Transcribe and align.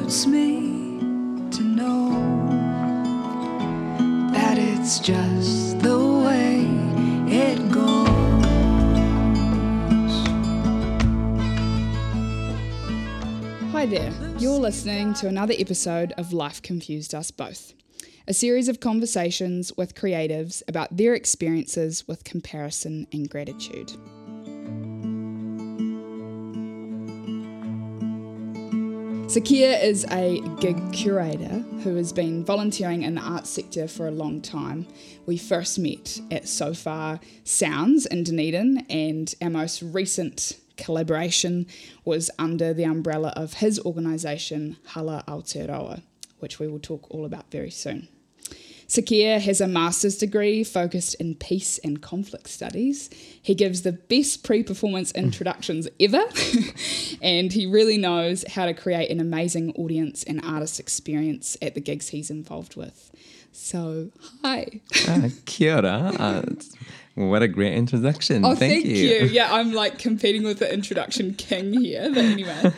hurts 0.00 0.26
me 0.26 0.60
to 1.50 1.62
know 1.62 2.10
that 4.32 4.56
it's 4.56 5.00
just 5.00 5.80
the 5.80 5.98
way 5.98 6.60
it 7.26 7.58
goes. 7.72 8.06
Hi 13.72 13.86
there, 13.86 14.12
you're 14.38 14.58
listening 14.58 15.14
to 15.14 15.26
another 15.26 15.54
episode 15.58 16.12
of 16.12 16.32
Life 16.32 16.62
Confused 16.62 17.12
Us 17.12 17.32
Both, 17.32 17.74
a 18.28 18.34
series 18.34 18.68
of 18.68 18.78
conversations 18.78 19.76
with 19.76 19.96
creatives 19.96 20.62
about 20.68 20.96
their 20.96 21.14
experiences 21.14 22.06
with 22.06 22.22
comparison 22.22 23.08
and 23.12 23.28
gratitude. 23.28 23.92
Sakhr 29.38 29.80
is 29.80 30.04
a 30.10 30.40
gig 30.58 30.92
curator 30.92 31.64
who 31.84 31.94
has 31.94 32.12
been 32.12 32.44
volunteering 32.44 33.04
in 33.04 33.14
the 33.14 33.20
arts 33.20 33.48
sector 33.48 33.86
for 33.86 34.08
a 34.08 34.10
long 34.10 34.40
time. 34.40 34.84
We 35.26 35.36
first 35.36 35.78
met 35.78 36.20
at 36.32 36.48
So 36.48 36.74
Far 36.74 37.20
Sounds 37.44 38.04
in 38.04 38.24
Dunedin, 38.24 38.84
and 38.90 39.32
our 39.40 39.48
most 39.48 39.80
recent 39.80 40.58
collaboration 40.76 41.68
was 42.04 42.32
under 42.36 42.74
the 42.74 42.82
umbrella 42.82 43.32
of 43.36 43.54
his 43.54 43.78
organisation, 43.78 44.76
Hala 44.86 45.22
Aotearoa, 45.28 46.02
which 46.40 46.58
we 46.58 46.66
will 46.66 46.80
talk 46.80 47.06
all 47.08 47.24
about 47.24 47.48
very 47.52 47.70
soon. 47.70 48.08
Sakhr 48.88 49.38
has 49.38 49.60
a 49.60 49.68
master's 49.68 50.16
degree 50.16 50.64
focused 50.64 51.14
in 51.16 51.34
peace 51.34 51.76
and 51.84 52.00
conflict 52.00 52.48
studies. 52.48 53.10
He 53.40 53.54
gives 53.54 53.82
the 53.82 53.92
best 53.92 54.42
pre 54.42 54.62
performance 54.62 55.12
introductions 55.12 55.86
ever, 56.00 56.24
and 57.22 57.52
he 57.52 57.66
really 57.66 57.98
knows 57.98 58.44
how 58.48 58.66
to 58.66 58.74
create 58.74 59.10
an 59.10 59.20
amazing 59.20 59.72
audience 59.72 60.22
and 60.24 60.44
artist 60.44 60.78
experience 60.80 61.56
at 61.60 61.74
the 61.74 61.80
gigs 61.80 62.08
he's 62.08 62.30
involved 62.30 62.76
with. 62.76 63.10
So, 63.52 64.10
hi. 64.42 64.80
Ah, 65.08 65.28
kia 65.44 65.76
ora. 65.76 66.12
Uh, 66.18 66.42
what 67.14 67.42
a 67.42 67.48
great 67.48 67.74
introduction. 67.74 68.44
Oh, 68.44 68.54
thank, 68.54 68.84
thank, 68.84 68.86
you. 68.86 69.24
Yeah, 69.32 69.52
I'm 69.52 69.72
like 69.72 69.98
competing 69.98 70.44
with 70.44 70.60
the 70.60 70.72
introduction 70.72 71.34
king 71.34 71.72
here. 71.72 72.08
But 72.08 72.24
anyway, 72.24 72.72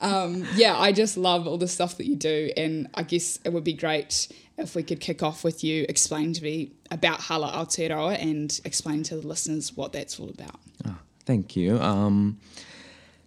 um, 0.00 0.46
yeah, 0.56 0.76
I 0.76 0.90
just 0.90 1.16
love 1.16 1.46
all 1.46 1.58
the 1.58 1.68
stuff 1.68 1.96
that 1.98 2.06
you 2.06 2.16
do. 2.16 2.50
And 2.56 2.88
I 2.94 3.04
guess 3.04 3.38
it 3.44 3.52
would 3.52 3.62
be 3.62 3.74
great 3.74 4.28
if 4.58 4.74
we 4.74 4.82
could 4.82 5.00
kick 5.00 5.22
off 5.22 5.44
with 5.44 5.62
you 5.62 5.86
explaining 5.88 6.32
to 6.34 6.42
me 6.42 6.72
about 6.90 7.20
Hala 7.20 7.52
Aotearoa 7.52 8.20
and 8.20 8.60
explain 8.64 9.04
to 9.04 9.16
the 9.16 9.26
listeners 9.26 9.76
what 9.76 9.92
that's 9.92 10.18
all 10.18 10.28
about. 10.28 10.58
Oh, 10.86 10.98
thank 11.24 11.54
you. 11.54 11.78
Um, 11.78 12.38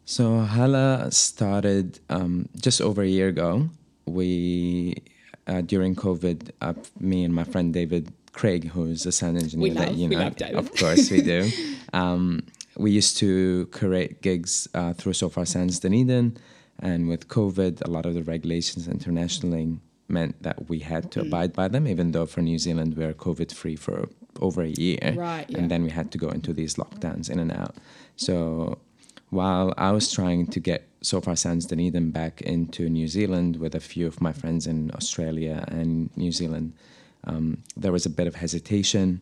so 0.06 0.40
Hala 0.40 1.10
started 1.12 2.00
um, 2.10 2.50
just 2.60 2.82
over 2.82 3.02
a 3.02 3.08
year 3.08 3.28
ago. 3.30 3.70
We, 4.06 4.98
uh, 5.48 5.62
during 5.62 5.96
COVID, 5.96 6.52
uh, 6.62 6.74
me 7.00 7.24
and 7.24 7.34
my 7.34 7.44
friend 7.46 7.74
David 7.74 8.12
Craig, 8.34 8.70
who's 8.70 9.06
a 9.06 9.12
sound 9.12 9.38
engineer 9.38 9.64
We 9.64 9.70
that 9.76 9.90
love- 9.90 9.98
you 9.98 10.10
we 10.10 10.16
know, 10.16 10.24
love 10.24 10.36
David. 10.36 10.56
of 10.58 10.74
course 10.76 11.10
we 11.10 11.22
do. 11.22 11.50
um, 11.94 12.44
we 12.76 12.92
used 12.92 13.18
to 13.18 13.68
curate 13.68 14.22
gigs 14.22 14.68
uh, 14.74 14.94
through 14.94 15.14
So 15.14 15.30
Far 15.30 15.46
Sounds 15.46 15.80
Dunedin, 15.80 16.38
and 16.80 17.08
with 17.08 17.28
COVID, 17.28 17.82
a 17.86 17.90
lot 17.90 18.06
of 18.06 18.14
the 18.16 18.24
regulations 18.24 18.88
internationally 18.88 19.78
meant 20.10 20.42
that 20.44 20.68
we 20.70 20.80
had 20.80 21.06
Mm. 21.06 21.12
to 21.12 21.22
abide 21.22 21.54
by 21.54 21.68
them, 21.70 21.88
even 21.88 22.12
though 22.12 22.26
for 22.26 22.42
New 22.42 22.58
Zealand 22.60 22.98
we're 22.98 23.14
COVID 23.14 23.54
free 23.54 23.76
for 23.78 24.10
over 24.42 24.64
a 24.64 24.70
year, 24.70 25.14
Right, 25.16 25.46
yeah. 25.50 25.60
and 25.60 25.72
then 25.72 25.84
we 25.84 25.92
had 25.92 26.12
to 26.12 26.18
go 26.18 26.30
into 26.30 26.52
these 26.52 26.74
lockdowns 26.76 27.30
in 27.30 27.40
and 27.40 27.52
out. 27.52 27.76
So 28.16 28.80
while 29.34 29.74
I 29.78 29.92
was 29.92 30.12
trying 30.12 30.48
to 30.48 30.60
get 30.60 30.88
So 31.02 31.20
Far 31.20 31.36
Sounds 31.36 31.66
Dunedin 31.66 32.12
back 32.12 32.42
into 32.42 32.88
New 32.88 33.08
Zealand 33.08 33.58
with 33.58 33.74
a 33.74 33.80
few 33.80 34.06
of 34.06 34.22
my 34.22 34.32
friends 34.32 34.68
in 34.68 34.92
Australia 34.94 35.66
and 35.68 36.16
New 36.16 36.32
Zealand, 36.32 36.74
um, 37.24 37.64
there 37.76 37.92
was 37.92 38.06
a 38.06 38.10
bit 38.10 38.28
of 38.28 38.36
hesitation, 38.36 39.22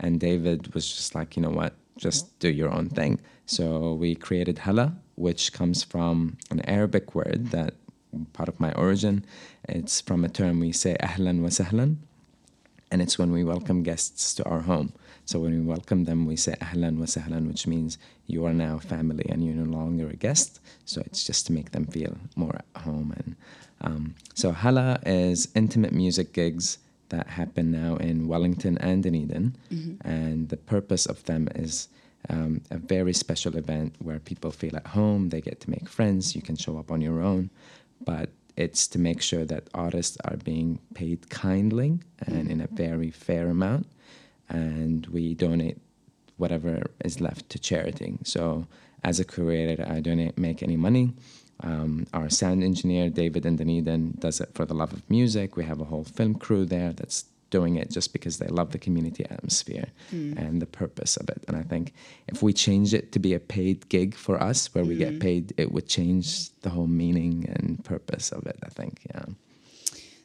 and 0.00 0.18
David 0.18 0.74
was 0.74 0.88
just 0.88 1.14
like, 1.14 1.36
you 1.36 1.42
know 1.42 1.50
what, 1.50 1.74
just 1.96 2.38
do 2.40 2.48
your 2.48 2.70
own 2.70 2.88
thing. 2.88 3.20
So 3.46 3.94
we 3.94 4.14
created 4.14 4.58
Hala, 4.58 4.96
which 5.14 5.52
comes 5.52 5.84
from 5.84 6.38
an 6.50 6.60
Arabic 6.68 7.14
word 7.14 7.48
that 7.50 7.74
part 8.32 8.48
of 8.48 8.58
my 8.58 8.72
origin. 8.72 9.24
It's 9.68 10.00
from 10.00 10.24
a 10.24 10.28
term 10.28 10.58
we 10.60 10.72
say 10.72 10.96
ahlan 11.00 11.40
wa 11.40 11.48
sahlan, 11.48 11.96
and 12.90 13.00
it's 13.00 13.18
when 13.18 13.30
we 13.30 13.44
welcome 13.44 13.82
guests 13.84 14.34
to 14.34 14.44
our 14.44 14.60
home. 14.60 14.92
So 15.24 15.38
when 15.38 15.52
we 15.52 15.60
welcome 15.60 16.04
them, 16.04 16.26
we 16.26 16.36
say 16.36 16.54
ahlan 16.60 16.98
wa 16.98 17.06
sahlan, 17.06 17.46
which 17.48 17.66
means 17.66 17.98
you 18.26 18.44
are 18.44 18.52
now 18.52 18.78
family 18.78 19.24
and 19.28 19.44
you're 19.44 19.54
no 19.54 19.70
longer 19.70 20.08
a 20.08 20.16
guest. 20.16 20.60
So 20.84 21.00
it's 21.06 21.24
just 21.24 21.46
to 21.46 21.52
make 21.52 21.70
them 21.70 21.86
feel 21.86 22.16
more 22.36 22.56
at 22.56 22.82
home. 22.82 23.14
And 23.16 23.36
um, 23.80 24.14
so 24.34 24.52
Hala 24.52 25.00
is 25.06 25.48
intimate 25.54 25.92
music 25.92 26.32
gigs 26.32 26.78
that 27.10 27.28
happen 27.28 27.70
now 27.70 27.96
in 27.96 28.26
Wellington 28.26 28.78
and 28.78 29.02
Dunedin, 29.02 29.56
and 30.04 30.48
the 30.48 30.56
purpose 30.56 31.06
of 31.06 31.24
them 31.24 31.48
is. 31.54 31.88
Um, 32.30 32.60
a 32.70 32.78
very 32.78 33.12
special 33.14 33.56
event 33.56 33.96
where 33.98 34.20
people 34.20 34.52
feel 34.52 34.76
at 34.76 34.86
home, 34.86 35.30
they 35.30 35.40
get 35.40 35.58
to 35.62 35.70
make 35.70 35.88
friends, 35.88 36.36
you 36.36 36.40
can 36.40 36.54
show 36.54 36.78
up 36.78 36.92
on 36.92 37.00
your 37.00 37.20
own, 37.20 37.50
but 38.04 38.30
it's 38.56 38.86
to 38.88 38.98
make 39.00 39.20
sure 39.20 39.44
that 39.44 39.68
artists 39.74 40.16
are 40.24 40.36
being 40.36 40.78
paid 40.94 41.30
kindly 41.30 41.98
and 42.24 42.48
in 42.48 42.60
a 42.60 42.68
very 42.68 43.10
fair 43.10 43.48
amount 43.48 43.88
and 44.48 45.06
we 45.06 45.34
donate 45.34 45.78
whatever 46.36 46.82
is 47.04 47.20
left 47.20 47.48
to 47.50 47.58
charity. 47.58 48.18
So 48.24 48.66
as 49.04 49.18
a 49.18 49.24
curator 49.24 49.84
i 49.88 50.00
don't 50.00 50.36
make 50.38 50.62
any 50.62 50.76
money. 50.76 51.12
Um, 51.60 52.06
our 52.12 52.28
sound 52.30 52.62
engineer 52.64 53.08
david 53.10 53.46
in 53.46 53.56
dunedin 53.56 54.14
does 54.18 54.40
it 54.40 54.50
for 54.54 54.64
the 54.64 54.74
love 54.74 54.92
of 54.92 55.02
music. 55.10 55.56
We 55.56 55.64
have 55.64 55.80
a 55.80 55.84
whole 55.84 56.04
film 56.04 56.34
crew 56.34 56.64
there 56.64 56.92
that's 56.92 57.24
doing 57.50 57.76
it 57.76 57.90
just 57.90 58.12
because 58.14 58.38
they 58.38 58.46
love 58.46 58.70
the 58.72 58.78
community 58.78 59.24
atmosphere 59.28 59.88
and 60.10 60.62
the 60.62 60.66
purpose 60.66 61.16
of 61.18 61.28
it. 61.28 61.44
And 61.48 61.56
i 61.56 61.62
think 61.62 61.92
if 62.28 62.42
we 62.42 62.52
change 62.52 62.94
it 62.94 63.12
to 63.12 63.18
be 63.18 63.34
a 63.34 63.40
paid 63.40 63.88
gig 63.90 64.14
for 64.14 64.42
us 64.42 64.74
where 64.74 64.84
we 64.84 64.96
get 64.96 65.20
paid 65.20 65.52
it 65.58 65.70
would 65.72 65.86
change 65.86 66.50
the 66.62 66.70
whole 66.70 66.86
meaning 66.86 67.34
and 67.54 67.84
purpose 67.84 68.32
of 68.32 68.46
it 68.46 68.58
i 68.64 68.68
think 68.68 69.00
yeah. 69.14 69.26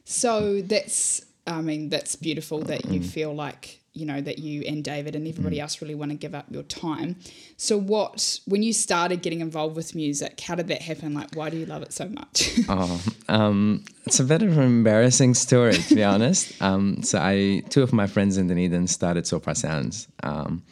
So 0.04 0.62
that's, 0.62 1.22
I 1.46 1.60
mean, 1.60 1.90
that's 1.90 2.16
beautiful 2.16 2.60
that 2.62 2.86
you 2.86 3.00
Mm. 3.00 3.04
feel 3.04 3.34
like, 3.34 3.77
you 3.94 4.06
know, 4.06 4.20
that 4.20 4.38
you 4.38 4.62
and 4.62 4.84
David 4.84 5.16
and 5.16 5.26
everybody 5.26 5.56
Mm. 5.56 5.62
else 5.62 5.82
really 5.82 5.94
want 5.94 6.10
to 6.12 6.16
give 6.16 6.34
up 6.34 6.46
your 6.50 6.62
time. 6.62 7.16
So, 7.56 7.76
what, 7.78 8.38
when 8.46 8.62
you 8.62 8.72
started 8.72 9.22
getting 9.22 9.40
involved 9.40 9.74
with 9.74 9.94
music, 9.94 10.40
how 10.40 10.54
did 10.54 10.68
that 10.68 10.82
happen? 10.82 11.14
Like, 11.14 11.34
why 11.34 11.50
do 11.50 11.56
you 11.56 11.66
love 11.66 11.82
it 11.82 11.92
so 11.92 12.08
much? 12.08 12.50
Oh, 12.68 13.02
um, 13.28 13.84
it's 14.06 14.20
a 14.20 14.24
bit 14.24 14.42
of 14.42 14.56
an 14.58 14.64
embarrassing 14.64 15.34
story, 15.34 15.72
to 15.74 15.94
be 15.94 16.04
honest. 16.14 16.52
Um, 16.62 17.02
so 17.02 17.18
I, 17.18 17.62
two 17.70 17.82
of 17.82 17.92
my 17.92 18.06
friends 18.06 18.36
in 18.36 18.46
Dunedin 18.46 18.86
started 18.86 19.26
So 19.26 19.40
Far 19.40 19.54
Sounds, 19.54 20.06
um, 20.22 20.62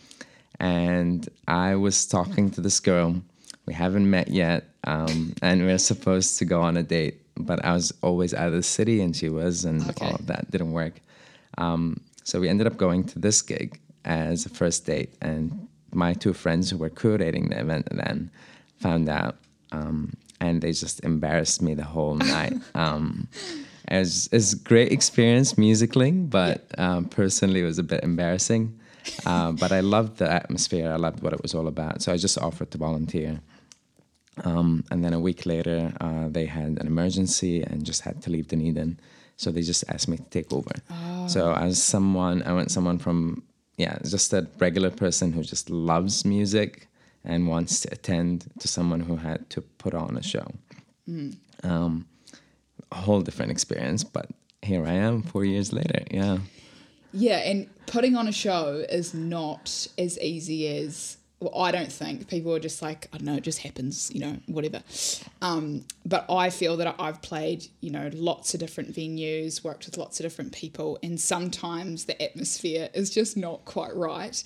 and 0.60 1.28
I 1.48 1.74
was 1.76 2.06
talking 2.06 2.50
to 2.52 2.60
this 2.60 2.80
girl. 2.80 3.20
We 3.66 3.74
haven't 3.74 4.08
met 4.08 4.28
yet, 4.28 4.64
um, 4.84 5.34
and 5.42 5.64
we 5.64 5.72
are 5.72 5.78
supposed 5.78 6.38
to 6.38 6.44
go 6.44 6.62
on 6.62 6.76
a 6.76 6.82
date. 6.82 7.22
But 7.38 7.64
I 7.64 7.72
was 7.74 7.92
always 8.02 8.32
out 8.32 8.48
of 8.48 8.54
the 8.54 8.62
city, 8.62 9.00
and 9.00 9.14
she 9.14 9.28
was, 9.28 9.64
and 9.64 9.82
Okay. 9.90 10.06
all 10.06 10.14
of 10.14 10.26
that 10.28 10.50
didn't 10.50 10.72
work. 10.72 11.00
Um, 11.58 12.00
so 12.26 12.40
we 12.40 12.48
ended 12.48 12.66
up 12.66 12.76
going 12.76 13.04
to 13.04 13.20
this 13.20 13.40
gig 13.40 13.80
as 14.04 14.46
a 14.46 14.48
first 14.48 14.84
date, 14.84 15.14
and 15.22 15.68
my 15.92 16.12
two 16.12 16.32
friends 16.32 16.68
who 16.68 16.76
were 16.76 16.90
curating 16.90 17.50
the 17.50 17.60
event 17.60 17.86
then 17.92 18.32
found 18.78 19.08
out, 19.08 19.36
um, 19.70 20.12
and 20.40 20.60
they 20.60 20.72
just 20.72 21.04
embarrassed 21.04 21.62
me 21.62 21.72
the 21.74 21.84
whole 21.84 22.16
night. 22.36 22.54
Um, 22.74 23.28
it 23.88 23.98
was, 23.98 24.26
it 24.26 24.32
was 24.32 24.54
a 24.54 24.58
great 24.58 24.90
experience 24.90 25.56
musically, 25.56 26.10
but 26.10 26.66
um, 26.78 27.04
personally, 27.04 27.60
it 27.60 27.64
was 27.64 27.78
a 27.78 27.84
bit 27.84 28.02
embarrassing. 28.02 28.76
Uh, 29.24 29.52
but 29.52 29.70
I 29.70 29.78
loved 29.78 30.18
the 30.18 30.28
atmosphere. 30.28 30.90
I 30.90 30.96
loved 30.96 31.22
what 31.22 31.32
it 31.32 31.40
was 31.40 31.54
all 31.54 31.68
about. 31.68 32.02
So 32.02 32.12
I 32.12 32.16
just 32.16 32.38
offered 32.38 32.72
to 32.72 32.78
volunteer. 32.78 33.40
Um, 34.42 34.82
and 34.90 35.04
then 35.04 35.14
a 35.14 35.20
week 35.20 35.46
later, 35.46 35.92
uh, 36.00 36.26
they 36.28 36.46
had 36.46 36.78
an 36.80 36.88
emergency 36.88 37.62
and 37.62 37.86
just 37.86 38.02
had 38.02 38.20
to 38.22 38.30
leave 38.30 38.48
Dunedin. 38.48 38.98
So 39.36 39.50
they 39.50 39.62
just 39.62 39.84
asked 39.88 40.08
me 40.08 40.16
to 40.16 40.22
take 40.24 40.52
over. 40.52 40.72
So 41.28 41.52
as 41.54 41.82
someone, 41.82 42.42
I 42.44 42.52
went 42.52 42.70
someone 42.70 42.98
from, 42.98 43.42
yeah, 43.76 43.98
just 44.02 44.32
a 44.32 44.46
regular 44.58 44.90
person 44.90 45.32
who 45.32 45.42
just 45.42 45.68
loves 45.70 46.24
music 46.24 46.88
and 47.24 47.46
wants 47.48 47.80
to 47.80 47.92
attend 47.92 48.46
to 48.60 48.68
someone 48.68 49.00
who 49.00 49.16
had 49.16 49.50
to 49.50 49.60
put 49.60 49.92
on 49.94 50.16
a 50.16 50.22
show. 50.22 50.46
Um, 51.62 52.06
a 52.92 52.94
whole 52.96 53.20
different 53.20 53.50
experience, 53.50 54.04
but 54.04 54.26
here 54.62 54.86
I 54.86 54.92
am 54.92 55.22
four 55.22 55.44
years 55.44 55.72
later. 55.72 56.02
Yeah. 56.10 56.38
Yeah, 57.12 57.38
and 57.38 57.68
putting 57.86 58.14
on 58.16 58.28
a 58.28 58.32
show 58.32 58.84
is 58.88 59.12
not 59.14 59.88
as 59.98 60.18
easy 60.20 60.68
as 60.68 61.16
well, 61.38 61.62
I 61.62 61.70
don't 61.70 61.92
think 61.92 62.28
people 62.28 62.54
are 62.54 62.60
just 62.60 62.80
like 62.80 63.08
I 63.12 63.18
don't 63.18 63.26
know, 63.26 63.36
it 63.36 63.42
just 63.42 63.58
happens, 63.58 64.10
you 64.12 64.20
know, 64.20 64.38
whatever. 64.46 64.82
Um, 65.42 65.84
but 66.06 66.24
I 66.30 66.48
feel 66.48 66.78
that 66.78 66.96
I've 66.98 67.20
played, 67.20 67.66
you 67.80 67.90
know, 67.90 68.10
lots 68.14 68.54
of 68.54 68.60
different 68.60 68.94
venues, 68.94 69.62
worked 69.62 69.84
with 69.84 69.98
lots 69.98 70.18
of 70.18 70.24
different 70.24 70.52
people, 70.52 70.98
and 71.02 71.20
sometimes 71.20 72.06
the 72.06 72.20
atmosphere 72.22 72.88
is 72.94 73.10
just 73.10 73.36
not 73.36 73.64
quite 73.66 73.94
right. 73.94 74.42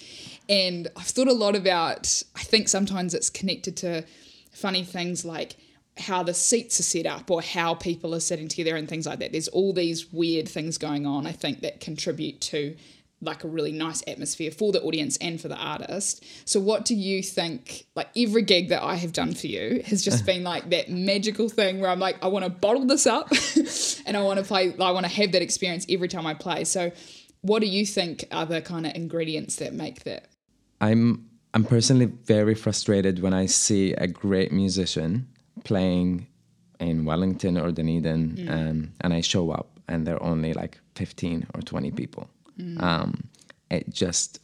And 0.48 0.88
I've 0.96 1.06
thought 1.06 1.28
a 1.28 1.32
lot 1.32 1.54
about. 1.54 2.22
I 2.34 2.42
think 2.42 2.68
sometimes 2.68 3.14
it's 3.14 3.30
connected 3.30 3.76
to 3.78 4.04
funny 4.50 4.82
things 4.82 5.24
like 5.24 5.56
how 5.96 6.22
the 6.22 6.34
seats 6.34 6.80
are 6.80 6.84
set 6.84 7.06
up 7.06 7.30
or 7.30 7.42
how 7.42 7.74
people 7.74 8.14
are 8.14 8.20
sitting 8.20 8.48
together 8.48 8.76
and 8.76 8.88
things 8.88 9.06
like 9.06 9.20
that. 9.20 9.32
There's 9.32 9.48
all 9.48 9.72
these 9.72 10.12
weird 10.12 10.48
things 10.48 10.78
going 10.78 11.06
on, 11.06 11.26
I 11.26 11.32
think, 11.32 11.60
that 11.60 11.80
contribute 11.80 12.40
to 12.42 12.74
like 13.22 13.44
a 13.44 13.48
really 13.48 13.72
nice 13.72 14.02
atmosphere 14.06 14.50
for 14.50 14.72
the 14.72 14.80
audience 14.82 15.16
and 15.18 15.40
for 15.40 15.48
the 15.48 15.56
artist. 15.56 16.24
So 16.44 16.58
what 16.58 16.84
do 16.84 16.94
you 16.94 17.22
think 17.22 17.86
like 17.94 18.08
every 18.16 18.42
gig 18.42 18.68
that 18.70 18.82
I 18.82 18.94
have 18.96 19.12
done 19.12 19.34
for 19.34 19.46
you 19.46 19.82
has 19.86 20.02
just 20.02 20.24
been 20.30 20.42
like 20.42 20.70
that 20.70 20.90
magical 20.90 21.48
thing 21.48 21.80
where 21.80 21.90
I'm 21.90 22.00
like 22.00 22.22
I 22.22 22.28
want 22.28 22.44
to 22.44 22.50
bottle 22.50 22.86
this 22.86 23.06
up 23.06 23.30
and 24.06 24.16
I 24.16 24.22
want 24.22 24.38
to 24.38 24.44
play 24.44 24.74
I 24.78 24.90
want 24.90 25.06
to 25.06 25.12
have 25.12 25.32
that 25.32 25.42
experience 25.42 25.86
every 25.88 26.08
time 26.08 26.26
I 26.26 26.34
play. 26.34 26.64
So 26.64 26.92
what 27.42 27.60
do 27.60 27.66
you 27.66 27.86
think 27.86 28.24
are 28.30 28.46
the 28.46 28.60
kind 28.60 28.86
of 28.86 28.94
ingredients 28.94 29.56
that 29.56 29.72
make 29.72 30.04
that? 30.04 30.28
I'm 30.80 31.28
I'm 31.52 31.64
personally 31.64 32.06
very 32.06 32.54
frustrated 32.54 33.20
when 33.20 33.34
I 33.34 33.46
see 33.46 33.92
a 33.94 34.06
great 34.06 34.52
musician 34.52 35.28
playing 35.64 36.28
in 36.78 37.04
Wellington 37.04 37.58
or 37.58 37.72
Dunedin, 37.72 38.48
um, 38.48 38.92
and 39.00 39.12
I 39.12 39.20
show 39.20 39.50
up 39.50 39.80
and 39.90 40.06
there 40.06 40.14
are 40.14 40.22
only 40.22 40.54
like 40.54 40.78
15 40.94 41.48
or 41.54 41.60
20 41.60 41.90
people. 41.90 42.30
Um, 42.80 43.28
it 43.70 43.90
just, 43.90 44.40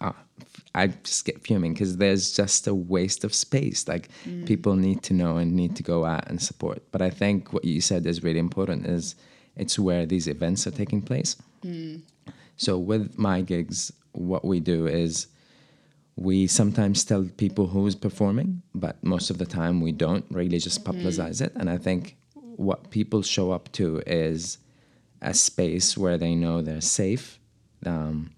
uh, 0.00 0.12
I 0.74 0.88
just 0.88 1.24
get 1.24 1.40
fuming 1.42 1.72
because 1.72 1.96
there's 1.98 2.32
just 2.34 2.66
a 2.66 2.74
waste 2.74 3.24
of 3.24 3.32
space. 3.34 3.86
Like 3.86 4.08
people 4.46 4.74
need 4.76 5.02
to 5.04 5.14
know 5.14 5.36
and 5.36 5.52
need 5.54 5.76
to 5.76 5.82
go 5.82 6.04
out 6.04 6.28
and 6.28 6.40
support. 6.40 6.82
But 6.92 7.00
I 7.02 7.10
think 7.10 7.52
what 7.52 7.64
you 7.64 7.80
said 7.80 8.06
is 8.06 8.22
really 8.24 8.40
important. 8.40 8.86
Is 8.86 9.14
it's 9.56 9.78
where 9.78 10.04
these 10.06 10.26
events 10.26 10.66
are 10.66 10.72
taking 10.72 11.00
place. 11.02 11.36
So 12.56 12.78
with 12.78 13.18
my 13.18 13.40
gigs, 13.42 13.92
what 14.12 14.44
we 14.44 14.60
do 14.60 14.86
is 14.86 15.28
we 16.16 16.46
sometimes 16.46 17.04
tell 17.04 17.24
people 17.36 17.66
who's 17.66 17.94
performing, 17.96 18.62
but 18.74 19.02
most 19.02 19.30
of 19.30 19.38
the 19.38 19.46
time 19.46 19.80
we 19.80 19.92
don't 19.92 20.24
really 20.30 20.58
just 20.58 20.84
publicize 20.84 21.40
it. 21.40 21.52
And 21.56 21.68
I 21.68 21.78
think 21.78 22.16
what 22.56 22.90
people 22.90 23.22
show 23.22 23.50
up 23.50 23.70
to 23.72 24.00
is 24.06 24.58
a 25.20 25.34
space 25.34 25.96
where 25.98 26.16
they 26.18 26.34
know 26.34 26.62
they're 26.62 26.80
safe, 26.80 27.40
um, 27.88 28.30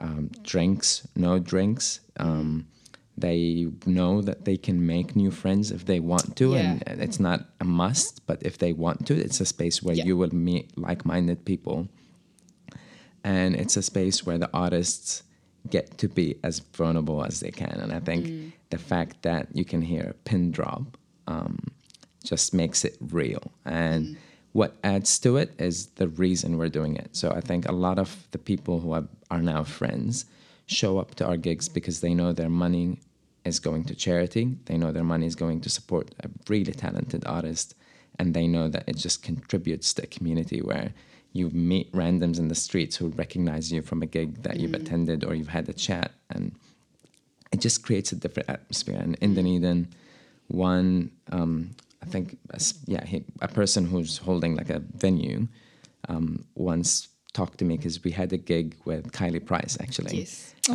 um, 0.00 0.30
drinks, 0.42 1.06
no 1.16 1.38
drinks. 1.38 2.00
Um, 2.18 2.66
they 3.16 3.66
know 3.84 4.22
that 4.22 4.44
they 4.44 4.56
can 4.56 4.86
make 4.86 5.16
new 5.16 5.30
friends 5.32 5.72
if 5.72 5.86
they 5.86 5.98
want 5.98 6.36
to, 6.36 6.54
and 6.54 6.82
Yeah. 6.86 6.94
it's 7.04 7.18
not 7.18 7.46
a 7.60 7.64
must. 7.64 8.24
But 8.26 8.38
if 8.42 8.58
they 8.58 8.72
want 8.72 9.06
to, 9.08 9.14
it's 9.16 9.40
a 9.40 9.44
space 9.44 9.82
where 9.82 9.96
Yeah. 9.96 10.04
you 10.04 10.16
will 10.16 10.32
meet 10.34 10.76
like-minded 10.78 11.44
people 11.44 11.88
and 13.24 13.56
it's 13.56 13.76
a 13.76 13.82
space 13.82 14.24
where 14.24 14.38
the 14.38 14.48
artists 14.52 15.22
get 15.68 15.98
to 15.98 16.08
be 16.08 16.36
as 16.44 16.60
vulnerable 16.60 17.24
as 17.24 17.40
they 17.40 17.50
can. 17.50 17.80
And 17.80 17.92
I 17.92 18.00
think 18.00 18.54
the 18.70 18.78
fact 18.78 19.22
that 19.22 19.48
you 19.54 19.64
can 19.64 19.82
hear 19.82 20.04
a 20.10 20.14
pin 20.14 20.50
drop 20.50 20.96
um, 21.26 21.58
just 22.24 22.54
makes 22.54 22.84
it 22.84 22.96
real. 23.00 23.42
And 23.64 24.16
what 24.52 24.76
adds 24.82 25.18
to 25.20 25.36
it 25.36 25.52
is 25.58 25.86
the 25.96 26.08
reason 26.08 26.56
we're 26.56 26.68
doing 26.68 26.96
it. 26.96 27.14
So 27.16 27.30
I 27.30 27.40
think 27.40 27.68
a 27.68 27.72
lot 27.72 27.98
of 27.98 28.26
the 28.30 28.38
people 28.38 28.80
who 28.80 28.92
are, 28.92 29.04
are 29.30 29.42
now 29.42 29.64
friends 29.64 30.24
show 30.66 30.98
up 30.98 31.14
to 31.16 31.26
our 31.26 31.36
gigs 31.36 31.68
because 31.68 32.00
they 32.00 32.14
know 32.14 32.32
their 32.32 32.48
money 32.48 32.98
is 33.44 33.58
going 33.58 33.84
to 33.84 33.94
charity. 33.94 34.56
They 34.66 34.76
know 34.76 34.92
their 34.92 35.04
money 35.04 35.26
is 35.26 35.34
going 35.34 35.60
to 35.62 35.70
support 35.70 36.14
a 36.22 36.28
really 36.48 36.72
talented 36.72 37.24
artist. 37.26 37.74
And 38.18 38.34
they 38.34 38.46
know 38.46 38.68
that 38.68 38.84
it 38.86 38.96
just 38.96 39.22
contributes 39.22 39.94
to 39.94 40.02
a 40.02 40.06
community 40.06 40.60
where 40.60 40.92
you 41.32 41.50
meet 41.50 41.92
randoms 41.92 42.38
in 42.38 42.48
the 42.48 42.54
streets 42.54 42.96
who 42.96 43.08
recognize 43.08 43.70
you 43.70 43.82
from 43.82 44.02
a 44.02 44.06
gig 44.06 44.42
that 44.42 44.58
you've 44.58 44.74
attended 44.74 45.24
or 45.24 45.34
you've 45.34 45.48
had 45.48 45.68
a 45.68 45.72
chat. 45.72 46.12
And 46.30 46.54
it 47.52 47.60
just 47.60 47.84
creates 47.84 48.12
a 48.12 48.16
different 48.16 48.48
atmosphere. 48.48 48.98
And 48.98 49.14
in 49.20 49.34
Dunedin, 49.34 49.88
one, 50.48 51.12
um, 51.30 51.70
I 52.02 52.06
think, 52.06 52.38
a 52.50 52.56
s- 52.56 52.74
yeah, 52.86 53.04
he, 53.04 53.24
a 53.42 53.48
person 53.48 53.84
who's 53.86 54.18
holding 54.18 54.54
like 54.56 54.70
a 54.70 54.80
venue 54.96 55.48
um, 56.08 56.44
once 56.54 57.08
talked 57.34 57.58
to 57.58 57.64
me 57.64 57.76
because 57.76 58.02
we 58.04 58.10
had 58.10 58.32
a 58.32 58.36
gig 58.38 58.76
with 58.84 59.12
Kylie 59.12 59.44
Price 59.44 59.76
actually. 59.80 60.26
Oh, 60.70 60.74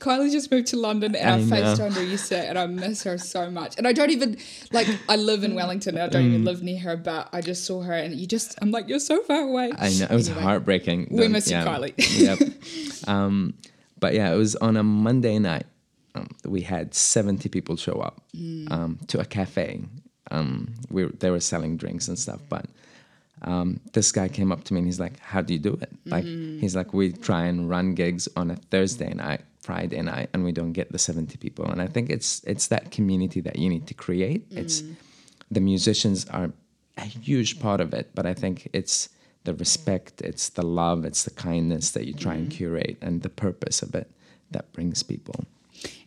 Kylie 0.00 0.30
just 0.30 0.50
moved 0.50 0.68
to 0.68 0.76
London 0.76 1.14
and 1.14 1.28
I, 1.52 1.56
I 1.56 1.60
know. 1.60 1.74
FaceTimed 1.74 1.92
her 1.94 2.02
yesterday 2.02 2.46
and 2.48 2.58
I 2.58 2.66
miss 2.66 3.02
her 3.04 3.16
so 3.18 3.50
much. 3.50 3.74
And 3.78 3.86
I 3.86 3.92
don't 3.92 4.10
even 4.10 4.36
like 4.72 4.86
I 5.08 5.16
live 5.16 5.44
in 5.44 5.54
Wellington 5.54 5.96
and 5.96 6.02
I 6.04 6.08
don't 6.08 6.24
Mm. 6.24 6.28
even 6.28 6.44
live 6.44 6.62
near 6.62 6.78
her, 6.80 6.96
but 6.96 7.28
I 7.32 7.40
just 7.40 7.64
saw 7.64 7.82
her 7.82 7.92
and 7.92 8.14
you 8.14 8.26
just 8.26 8.56
I'm 8.62 8.70
like, 8.70 8.88
You're 8.88 8.98
so 9.00 9.22
far 9.22 9.40
away. 9.42 9.72
I 9.78 9.90
know 9.98 10.06
it 10.06 10.10
was 10.10 10.28
Anyway, 10.28 10.42
heartbreaking. 10.44 11.08
We 11.10 11.20
Don't- 11.22 11.32
miss 11.32 11.50
you, 11.50 11.56
Kylie. 11.56 11.94
yep. 12.20 12.38
Um, 13.08 13.54
but 13.98 14.14
yeah, 14.14 14.32
it 14.32 14.36
was 14.36 14.56
on 14.56 14.76
a 14.76 14.82
Monday 14.82 15.38
night. 15.38 15.64
Um, 16.14 16.28
we 16.44 16.62
had 16.62 16.94
seventy 16.94 17.48
people 17.48 17.76
show 17.76 18.00
up 18.00 18.22
Mm. 18.36 18.70
um, 18.70 18.98
to 19.08 19.20
a 19.20 19.24
cafe. 19.24 19.82
Um, 20.30 20.72
we 20.90 21.04
were, 21.04 21.12
they 21.18 21.30
were 21.30 21.40
selling 21.40 21.76
drinks 21.76 22.08
and 22.08 22.18
stuff, 22.18 22.40
but 22.48 22.66
um, 23.42 23.80
this 23.92 24.12
guy 24.12 24.28
came 24.28 24.52
up 24.52 24.64
to 24.64 24.74
me 24.74 24.78
and 24.80 24.86
he's 24.86 25.00
like, 25.00 25.18
"How 25.20 25.40
do 25.40 25.52
you 25.54 25.58
do 25.60 25.74
it?" 25.80 25.90
Like 26.06 26.24
Mm-hmm. 26.24 26.58
he's 26.58 26.76
like, 26.76 26.92
"We 26.92 27.12
try 27.12 27.44
and 27.46 27.68
run 27.70 27.94
gigs 27.94 28.28
on 28.36 28.50
a 28.50 28.56
Thursday 28.56 29.12
night, 29.14 29.42
Friday 29.60 30.00
night, 30.02 30.28
and 30.32 30.44
we 30.44 30.52
don't 30.52 30.72
get 30.72 30.92
the 30.92 30.98
seventy 30.98 31.36
people." 31.38 31.64
And 31.66 31.80
I 31.80 31.86
think 31.86 32.10
it's 32.10 32.42
it's 32.44 32.66
that 32.68 32.90
community 32.90 33.40
that 33.40 33.56
you 33.58 33.68
need 33.68 33.86
to 33.86 33.94
create. 33.94 34.46
It's 34.50 34.82
Mm. 34.82 34.96
the 35.50 35.60
musicians 35.60 36.26
are 36.28 36.52
a 36.96 37.04
huge 37.04 37.58
part 37.60 37.80
of 37.80 37.94
it, 37.94 38.10
but 38.14 38.26
I 38.26 38.34
think 38.34 38.68
it's 38.72 39.08
the 39.44 39.54
respect, 39.54 40.20
it's 40.20 40.50
the 40.50 40.62
love, 40.62 41.06
it's 41.06 41.24
the 41.24 41.30
kindness 41.30 41.92
that 41.92 42.04
you 42.06 42.12
try 42.12 42.34
and 42.34 42.50
curate, 42.50 42.98
and 43.00 43.22
the 43.22 43.30
purpose 43.30 43.80
of 43.82 43.94
it 43.94 44.08
that 44.50 44.70
brings 44.74 45.02
people. 45.02 45.44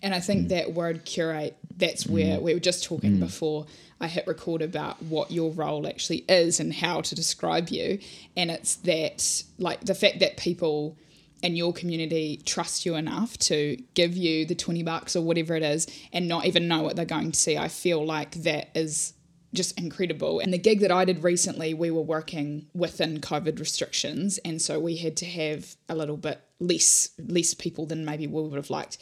And 0.02 0.14
I 0.14 0.20
Mm. 0.20 0.26
think 0.26 0.48
that 0.50 0.74
word 0.74 1.06
curate, 1.06 1.56
that's 1.78 2.06
where 2.08 2.40
we 2.40 2.54
were 2.54 2.60
just 2.60 2.84
talking 2.84 3.20
before 3.20 3.66
I 4.00 4.08
hit 4.08 4.28
record 4.28 4.62
about 4.62 5.02
what 5.04 5.32
your 5.32 5.52
role 5.52 5.88
actually 5.88 6.26
is 6.28 6.60
and 6.60 6.74
how 6.74 7.02
to 7.02 7.16
describe 7.16 7.70
you. 7.70 8.00
And 8.36 8.52
it's 8.52 8.76
that, 8.76 9.44
like, 9.58 9.82
the 9.86 9.96
fact 9.96 10.20
that 10.20 10.38
people 10.38 10.98
in 11.42 11.56
your 11.56 11.74
community 11.74 12.42
trust 12.46 12.86
you 12.86 12.96
enough 12.96 13.38
to 13.38 13.78
give 13.96 14.16
you 14.16 14.46
the 14.46 14.56
20 14.56 14.84
bucks 14.84 15.16
or 15.16 15.22
whatever 15.22 15.56
it 15.56 15.64
is 15.64 15.88
and 16.14 16.28
not 16.28 16.46
even 16.46 16.68
know 16.68 16.82
what 16.84 16.96
they're 16.96 17.06
going 17.06 17.32
to 17.32 17.40
see. 17.40 17.58
I 17.58 17.68
feel 17.68 18.06
like 18.06 18.32
that 18.44 18.70
is 18.76 19.14
just 19.54 19.78
incredible. 19.78 20.40
And 20.40 20.54
the 20.54 20.58
gig 20.58 20.80
that 20.80 20.92
I 20.92 21.06
did 21.06 21.22
recently, 21.24 21.74
we 21.74 21.92
were 21.92 22.02
working 22.02 22.66
within 22.74 23.20
COVID 23.20 23.60
restrictions, 23.60 24.38
and 24.40 24.62
so 24.62 24.80
we 24.80 24.98
had 24.98 25.16
to 25.18 25.26
have 25.26 25.76
a 25.88 25.96
little 25.96 26.18
bit 26.18 26.40
less 26.60 27.10
less 27.20 27.54
people 27.54 27.86
than 27.86 28.04
maybe 28.06 28.26
we 28.26 28.42
would 28.42 28.56
have 28.56 28.70
liked. 28.70 28.98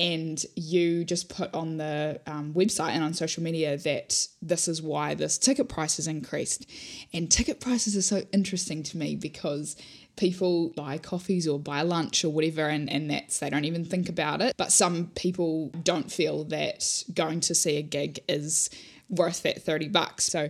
And 0.00 0.42
you 0.56 1.04
just 1.04 1.28
put 1.28 1.52
on 1.54 1.76
the 1.76 2.22
um, 2.26 2.54
website 2.54 2.92
and 2.92 3.04
on 3.04 3.12
social 3.12 3.42
media 3.42 3.76
that 3.76 4.26
this 4.40 4.66
is 4.66 4.80
why 4.80 5.12
this 5.14 5.36
ticket 5.36 5.68
price 5.68 5.96
has 5.96 6.06
increased. 6.06 6.64
And 7.12 7.30
ticket 7.30 7.60
prices 7.60 7.94
are 7.96 8.02
so 8.02 8.22
interesting 8.32 8.82
to 8.84 8.96
me 8.96 9.14
because 9.14 9.76
people 10.16 10.70
buy 10.70 10.96
coffees 10.96 11.46
or 11.46 11.58
buy 11.58 11.82
lunch 11.82 12.24
or 12.24 12.30
whatever 12.30 12.66
and, 12.68 12.88
and 12.90 13.10
that's 13.10 13.40
they 13.40 13.50
don't 13.50 13.66
even 13.66 13.84
think 13.84 14.08
about 14.08 14.40
it. 14.40 14.54
But 14.56 14.72
some 14.72 15.08
people 15.08 15.68
don't 15.82 16.10
feel 16.10 16.44
that 16.44 17.04
going 17.12 17.40
to 17.40 17.54
see 17.54 17.76
a 17.76 17.82
gig 17.82 18.20
is 18.26 18.70
worth 19.10 19.42
that 19.42 19.62
30 19.62 19.88
bucks. 19.88 20.24
So 20.24 20.48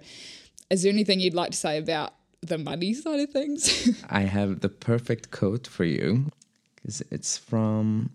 is 0.70 0.84
there 0.84 0.92
anything 0.92 1.18
you'd 1.18 1.34
like 1.34 1.50
to 1.50 1.56
say 1.56 1.76
about 1.76 2.14
the 2.40 2.56
money 2.56 2.94
side 2.94 3.18
of 3.18 3.30
things? 3.30 3.90
I 4.08 4.20
have 4.20 4.60
the 4.60 4.68
perfect 4.68 5.32
quote 5.32 5.66
for 5.66 5.84
you 5.84 6.30
because 6.76 7.02
it's 7.10 7.36
from 7.36 8.10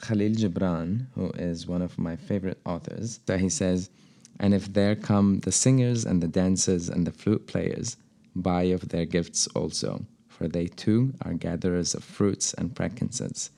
Khalil 0.00 0.32
Gibran, 0.32 1.06
who 1.14 1.30
is 1.30 1.66
one 1.66 1.82
of 1.82 1.98
my 1.98 2.16
favorite 2.16 2.60
authors. 2.64 3.18
that 3.26 3.40
he 3.40 3.48
says, 3.48 3.90
And 4.38 4.54
if 4.54 4.72
there 4.72 4.96
come 4.96 5.40
the 5.40 5.52
singers 5.52 6.04
and 6.04 6.22
the 6.22 6.28
dancers 6.28 6.88
and 6.88 7.06
the 7.06 7.12
flute 7.12 7.46
players, 7.46 7.96
buy 8.34 8.62
of 8.64 8.88
their 8.88 9.04
gifts 9.04 9.46
also, 9.48 10.06
for 10.28 10.48
they 10.48 10.66
too 10.66 11.12
are 11.22 11.34
gatherers 11.34 11.94
of 11.94 12.02
fruits 12.04 12.54
and 12.54 12.74
frankincense, 12.74 13.50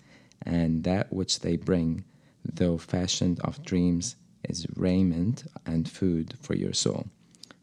and 0.44 0.82
that 0.84 1.12
which 1.12 1.40
they 1.40 1.56
bring, 1.56 2.04
though 2.44 2.78
fashioned 2.78 3.38
of 3.40 3.64
dreams, 3.64 4.16
is 4.48 4.66
raiment 4.74 5.44
and 5.64 5.88
food 5.88 6.34
for 6.40 6.56
your 6.56 6.72
soul. 6.72 7.06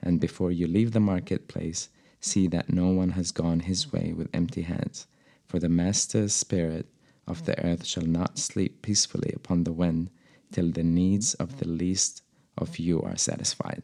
And 0.02 0.22
before 0.22 0.52
you 0.52 0.68
leave 0.68 0.94
the 0.94 1.02
marketplace, 1.02 1.90
see 2.22 2.48
that 2.48 2.72
no 2.72 2.88
one 2.88 3.12
has 3.12 3.32
gone 3.32 3.62
his 3.62 3.92
way 3.92 4.14
with 4.14 4.30
empty 4.34 4.62
hands. 4.62 5.08
For 5.48 5.60
the 5.60 5.68
Master's 5.68 6.34
spirit 6.34 6.88
of 7.30 7.46
the 7.46 7.58
earth 7.66 7.86
shall 7.86 8.06
not 8.06 8.38
sleep 8.38 8.82
peacefully 8.82 9.32
upon 9.36 9.64
the 9.64 9.72
wind 9.72 10.10
till 10.52 10.72
the 10.72 10.84
needs 10.84 11.36
of 11.36 11.60
the 11.60 11.68
least 11.68 12.24
of 12.58 12.78
you 12.80 13.02
are 13.02 13.18
satisfied. 13.18 13.84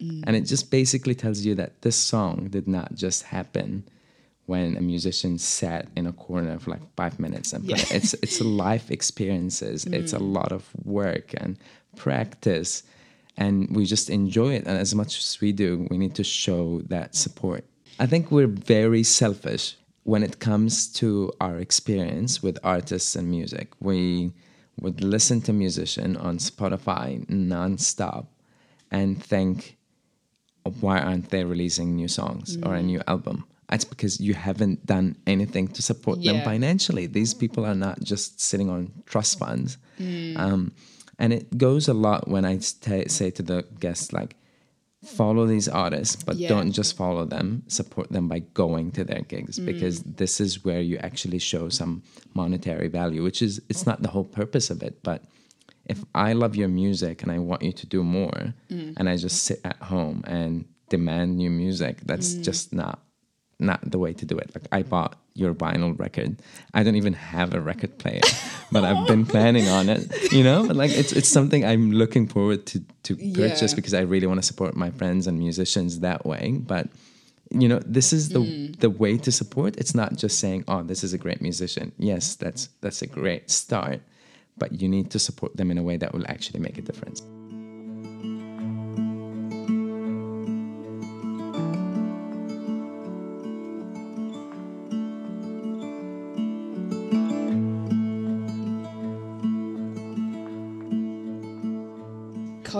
Mm. 0.00 0.24
And 0.26 0.36
it 0.36 0.42
just 0.42 0.70
basically 0.70 1.14
tells 1.14 1.44
you 1.44 1.54
that 1.56 1.82
this 1.82 1.96
song 1.96 2.48
did 2.50 2.68
not 2.68 2.94
just 2.94 3.24
happen 3.24 3.84
when 4.46 4.76
a 4.76 4.80
musician 4.80 5.36
sat 5.38 5.88
in 5.94 6.06
a 6.06 6.12
corner 6.12 6.58
for 6.58 6.70
like 6.70 6.80
five 6.96 7.20
minutes 7.20 7.52
and 7.52 7.66
played. 7.66 7.90
Yeah. 7.90 7.96
It's 7.96 8.14
it's 8.14 8.40
life 8.40 8.90
experiences. 8.90 9.84
It's 9.84 10.12
a 10.14 10.18
mm. 10.18 10.32
lot 10.32 10.52
of 10.52 10.66
work 10.84 11.34
and 11.36 11.58
practice, 11.96 12.82
and 13.36 13.68
we 13.76 13.84
just 13.84 14.08
enjoy 14.08 14.54
it. 14.54 14.64
And 14.66 14.78
as 14.78 14.94
much 14.94 15.18
as 15.18 15.40
we 15.40 15.52
do, 15.52 15.86
we 15.90 15.98
need 15.98 16.14
to 16.14 16.24
show 16.24 16.80
that 16.86 17.14
support. 17.14 17.64
I 17.98 18.06
think 18.06 18.30
we're 18.30 18.46
very 18.46 19.02
selfish 19.02 19.76
when 20.08 20.22
it 20.22 20.38
comes 20.38 20.90
to 21.00 21.30
our 21.38 21.58
experience 21.58 22.42
with 22.42 22.56
artists 22.64 23.14
and 23.14 23.28
music. 23.28 23.66
We 23.78 24.32
would 24.80 25.04
listen 25.04 25.42
to 25.42 25.52
musician 25.52 26.16
on 26.16 26.38
Spotify 26.38 27.06
nonstop 27.26 28.26
and 28.90 29.22
think 29.22 29.76
why 30.80 30.98
aren't 30.98 31.28
they 31.28 31.44
releasing 31.44 31.94
new 31.94 32.08
songs 32.08 32.56
or 32.64 32.74
a 32.74 32.82
new 32.82 33.02
album? 33.06 33.44
It's 33.70 33.84
because 33.84 34.18
you 34.18 34.32
haven't 34.32 34.86
done 34.86 35.16
anything 35.26 35.68
to 35.76 35.82
support 35.82 36.22
them 36.24 36.36
financially. 36.42 37.04
These 37.06 37.34
people 37.34 37.66
are 37.66 37.74
not 37.74 38.00
just 38.00 38.40
sitting 38.40 38.70
on 38.70 38.92
trust 39.04 39.38
funds. 39.38 39.76
Um, 40.36 40.72
and 41.18 41.34
it 41.34 41.58
goes 41.58 41.86
a 41.86 41.92
lot 41.92 42.28
when 42.28 42.46
I 42.46 42.60
say 42.60 43.30
to 43.30 43.42
the 43.42 43.66
guests, 43.78 44.14
like, 44.14 44.36
follow 45.04 45.46
these 45.46 45.68
artists, 45.68 46.22
but 46.22 46.36
Yeah. 46.36 46.48
don't 46.48 46.72
just 46.72 46.96
follow 46.96 47.24
them, 47.24 47.62
support 47.68 48.10
them 48.10 48.28
by 48.28 48.40
going 48.54 48.90
to 48.92 49.04
their 49.04 49.22
gigs 49.22 49.58
mm. 49.58 49.66
because 49.66 50.02
this 50.02 50.40
is 50.40 50.64
where 50.64 50.80
you 50.80 50.96
actually 50.98 51.38
show 51.38 51.68
some 51.68 52.02
monetary 52.34 52.88
value, 52.88 53.22
which 53.22 53.40
is, 53.40 53.60
it's 53.68 53.86
not 53.86 54.02
the 54.02 54.08
whole 54.08 54.24
purpose 54.24 54.70
of 54.70 54.82
it, 54.82 54.98
but 55.02 55.22
if 55.86 56.04
I 56.14 56.32
love 56.32 56.56
your 56.56 56.68
music 56.68 57.22
and 57.22 57.30
I 57.30 57.38
want 57.38 57.62
you 57.62 57.72
to 57.72 57.86
do 57.86 58.02
more, 58.02 58.54
mm. 58.70 58.94
and 58.96 59.08
I 59.08 59.16
just 59.16 59.44
sit 59.44 59.60
at 59.64 59.76
home 59.76 60.24
and 60.26 60.64
demand 60.88 61.36
new 61.36 61.50
music, 61.50 62.00
that's 62.04 62.34
mm. 62.34 62.42
just 62.42 62.74
not 62.74 63.00
not 63.58 63.90
the 63.90 63.98
way 63.98 64.12
to 64.12 64.24
do 64.24 64.38
it. 64.38 64.50
Like 64.54 64.66
I 64.70 64.82
bought 64.82 65.16
your 65.34 65.54
vinyl 65.54 65.98
record. 65.98 66.40
I 66.74 66.82
don't 66.82 66.94
even 66.94 67.12
have 67.12 67.54
a 67.54 67.60
record 67.60 67.98
player, 67.98 68.20
but 68.72 68.84
I've 68.84 69.06
been 69.06 69.26
planning 69.26 69.68
on 69.68 69.88
it. 69.88 70.32
You 70.32 70.44
know, 70.44 70.62
like 70.62 70.90
it's 70.90 71.12
it's 71.12 71.28
something 71.28 71.64
I'm 71.64 71.92
looking 71.92 72.28
forward 72.28 72.66
to 72.66 72.80
to 73.04 73.16
purchase 73.16 73.72
Yeah. 73.72 73.76
because 73.76 73.94
I 73.94 74.00
really 74.00 74.26
want 74.26 74.38
to 74.38 74.46
support 74.46 74.76
my 74.76 74.90
friends 74.90 75.26
and 75.26 75.38
musicians 75.38 76.00
that 76.00 76.24
way. 76.24 76.58
But 76.58 76.88
you 77.50 77.68
know, 77.68 77.80
this 77.84 78.12
is 78.12 78.28
the 78.30 78.40
mm. 78.40 78.78
the 78.78 78.90
way 78.90 79.16
to 79.18 79.32
support. 79.32 79.76
It's 79.76 79.94
not 79.94 80.16
just 80.16 80.38
saying, 80.38 80.64
"Oh, 80.68 80.82
this 80.82 81.02
is 81.02 81.12
a 81.12 81.18
great 81.18 81.40
musician." 81.40 81.92
Yes, 81.98 82.36
that's 82.36 82.68
that's 82.80 83.02
a 83.02 83.06
great 83.06 83.50
start, 83.50 84.00
but 84.56 84.80
you 84.80 84.88
need 84.88 85.10
to 85.10 85.18
support 85.18 85.56
them 85.56 85.70
in 85.70 85.78
a 85.78 85.82
way 85.82 85.96
that 85.96 86.12
will 86.12 86.26
actually 86.28 86.60
make 86.60 86.78
a 86.78 86.82
difference. 86.82 87.22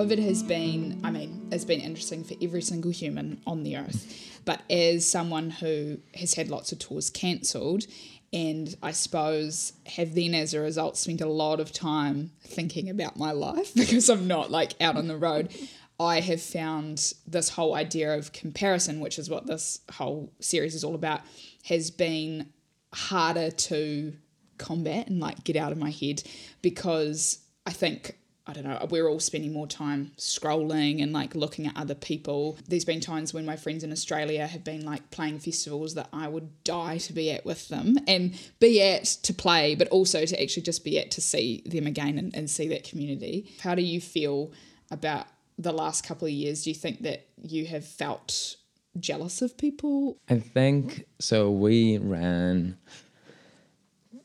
COVID 0.09 0.25
has 0.25 0.43
been, 0.43 1.03
I 1.05 1.11
mean, 1.11 1.49
it's 1.53 1.67
been 1.67 1.81
interesting 1.81 2.25
for 2.25 2.35
every 2.41 2.63
single 2.63 2.91
human 2.91 3.43
on 3.47 3.63
the 3.63 3.77
earth. 3.77 4.41
But 4.47 4.63
as 4.71 5.07
someone 5.07 5.51
who 5.51 5.99
has 6.15 6.33
had 6.33 6.49
lots 6.49 6.73
of 6.73 6.79
tours 6.79 7.11
cancelled, 7.11 7.85
and 8.33 8.75
I 8.83 8.93
suppose 8.93 9.75
have 9.85 10.15
then 10.15 10.35
as 10.35 10.55
a 10.55 10.61
result 10.61 10.97
spent 10.97 11.21
a 11.21 11.29
lot 11.29 11.61
of 11.61 11.73
time 11.73 12.31
thinking 12.43 12.89
about 12.89 13.19
my 13.19 13.33
life 13.33 13.75
because 13.77 14.09
I'm 14.09 14.27
not 14.27 14.51
like 14.51 14.81
out 14.81 14.97
on 14.97 15.09
the 15.09 15.17
road. 15.19 15.55
I 16.01 16.21
have 16.21 16.41
found 16.41 17.13
this 17.27 17.51
whole 17.51 17.75
idea 17.75 18.17
of 18.17 18.33
comparison, 18.33 19.01
which 19.01 19.19
is 19.19 19.29
what 19.29 19.47
this 19.47 19.81
whole 19.93 20.33
series 20.41 20.75
is 20.75 20.85
all 20.85 20.95
about, 20.95 21.21
has 21.65 21.91
been 21.91 22.51
harder 22.95 23.51
to 23.51 24.15
combat 24.57 25.09
and 25.09 25.21
like 25.21 25.45
get 25.45 25.57
out 25.57 25.71
of 25.71 25.77
my 25.77 25.91
head 25.91 26.23
because 26.63 27.41
I 27.67 27.73
think 27.73 28.17
I 28.49 28.55
don't 28.55 28.65
know, 28.65 28.87
we're 28.89 29.07
all 29.07 29.21
spending 29.21 29.53
more 29.53 29.67
time 29.67 30.13
scrolling 30.17 31.03
and 31.03 31.13
like 31.13 31.35
looking 31.35 31.67
at 31.67 31.77
other 31.77 31.95
people. 31.95 32.59
There's 32.67 32.87
been 32.87 33.01
times 33.01 33.35
when 33.35 33.45
my 33.45 33.57
friends 33.57 33.85
in 33.85 33.93
Australia 33.93 34.47
have 34.47 34.65
been 34.65 34.87
like 34.87 35.11
playing 35.11 35.41
festivals 35.41 35.95
that 35.95 36.09
I 36.15 36.29
would 36.29 36.65
die 36.65 36.97
to 36.97 37.13
be 37.13 37.31
at 37.31 37.45
with 37.45 37.69
them 37.69 37.99
and 38.09 38.35
be 38.59 38.83
at 38.83 39.05
to 39.05 39.35
play, 39.35 39.75
but 39.75 39.87
also 39.89 40.25
to 40.25 40.43
actually 40.43 40.63
just 40.63 40.83
be 40.83 40.99
at 40.99 41.11
to 41.11 41.21
see 41.21 41.63
them 41.67 41.87
again 41.87 42.17
and, 42.17 42.35
and 42.35 42.49
see 42.49 42.69
that 42.69 42.85
community. 42.85 43.53
How 43.61 43.75
do 43.75 43.83
you 43.83 44.01
feel 44.01 44.51
about 44.91 45.27
the 45.59 45.73
last 45.73 46.07
couple 46.07 46.27
of 46.27 46.33
years? 46.33 46.65
Do 46.65 46.71
you 46.71 46.75
think 46.75 47.03
that 47.03 47.27
you 47.43 47.67
have 47.67 47.85
felt 47.85 48.57
jealous 48.99 49.43
of 49.43 49.59
people? 49.59 50.17
I 50.27 50.39
think 50.39 51.05
so. 51.19 51.51
We 51.51 51.99
ran 51.99 52.79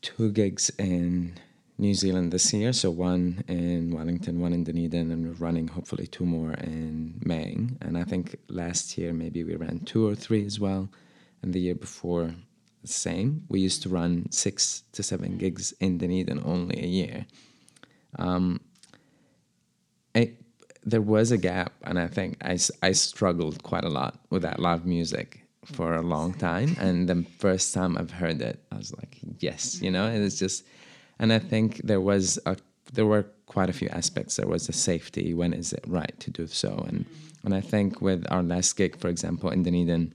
two 0.01 0.31
gigs 0.31 0.71
in 0.79 1.37
New 1.83 1.93
Zealand 1.93 2.31
this 2.31 2.53
year. 2.53 2.71
So 2.71 2.89
one 2.89 3.43
in 3.49 3.91
Wellington, 3.91 4.39
one 4.39 4.53
in 4.53 4.63
Dunedin, 4.63 5.11
and 5.11 5.19
we're 5.27 5.45
running 5.47 5.67
hopefully 5.67 6.07
two 6.07 6.25
more 6.25 6.53
in 6.53 7.19
May. 7.25 7.49
And 7.81 7.97
I 7.97 8.05
think 8.05 8.37
last 8.47 8.97
year 8.97 9.11
maybe 9.11 9.43
we 9.43 9.55
ran 9.57 9.79
two 9.79 10.07
or 10.07 10.15
three 10.15 10.45
as 10.45 10.61
well, 10.65 10.89
and 11.41 11.53
the 11.53 11.59
year 11.59 11.75
before 11.75 12.33
the 12.83 12.87
same. 12.87 13.43
We 13.49 13.59
used 13.59 13.81
to 13.83 13.89
run 13.89 14.31
six 14.31 14.83
to 14.93 15.03
seven 15.03 15.37
gigs 15.37 15.73
in 15.81 15.97
Dunedin 15.97 16.41
only 16.45 16.81
a 16.81 16.87
year. 16.87 17.25
Um, 18.17 18.61
it, 20.15 20.41
there 20.85 21.01
was 21.01 21.31
a 21.31 21.37
gap, 21.37 21.73
and 21.83 21.99
I 21.99 22.07
think 22.07 22.37
I, 22.41 22.57
I 22.81 22.93
struggled 22.93 23.61
quite 23.63 23.83
a 23.83 23.89
lot 23.89 24.19
with 24.29 24.43
that 24.43 24.59
live 24.59 24.85
music 24.85 25.45
for 25.65 25.95
a 25.95 26.01
long 26.01 26.33
time. 26.33 26.77
And 26.79 27.09
the 27.09 27.25
first 27.39 27.73
time 27.73 27.97
I've 27.97 28.11
heard 28.11 28.41
it, 28.41 28.63
I 28.71 28.77
was 28.77 28.93
like, 28.99 29.17
yes, 29.39 29.81
you 29.81 29.91
know, 29.91 30.05
and 30.05 30.23
it's 30.23 30.39
just, 30.39 30.63
and 31.23 31.31
I 31.31 31.39
think 31.39 31.77
there 31.85 32.01
was 32.01 32.37
a, 32.45 32.57
there 32.91 33.05
were 33.05 33.25
quite 33.45 33.69
a 33.69 33.73
few 33.73 33.87
aspects. 33.87 34.35
There 34.35 34.45
was 34.55 34.67
the 34.67 34.73
safety. 34.73 35.33
When 35.33 35.53
is 35.53 35.71
it 35.71 35.85
right 35.87 36.13
to 36.19 36.29
do 36.29 36.47
so? 36.47 36.83
And 36.89 37.05
and 37.45 37.55
I 37.55 37.61
think 37.61 38.01
with 38.01 38.25
our 38.29 38.43
last 38.43 38.75
gig, 38.75 38.97
for 38.97 39.07
example, 39.07 39.49
in 39.49 39.63
Dunedin, 39.63 40.13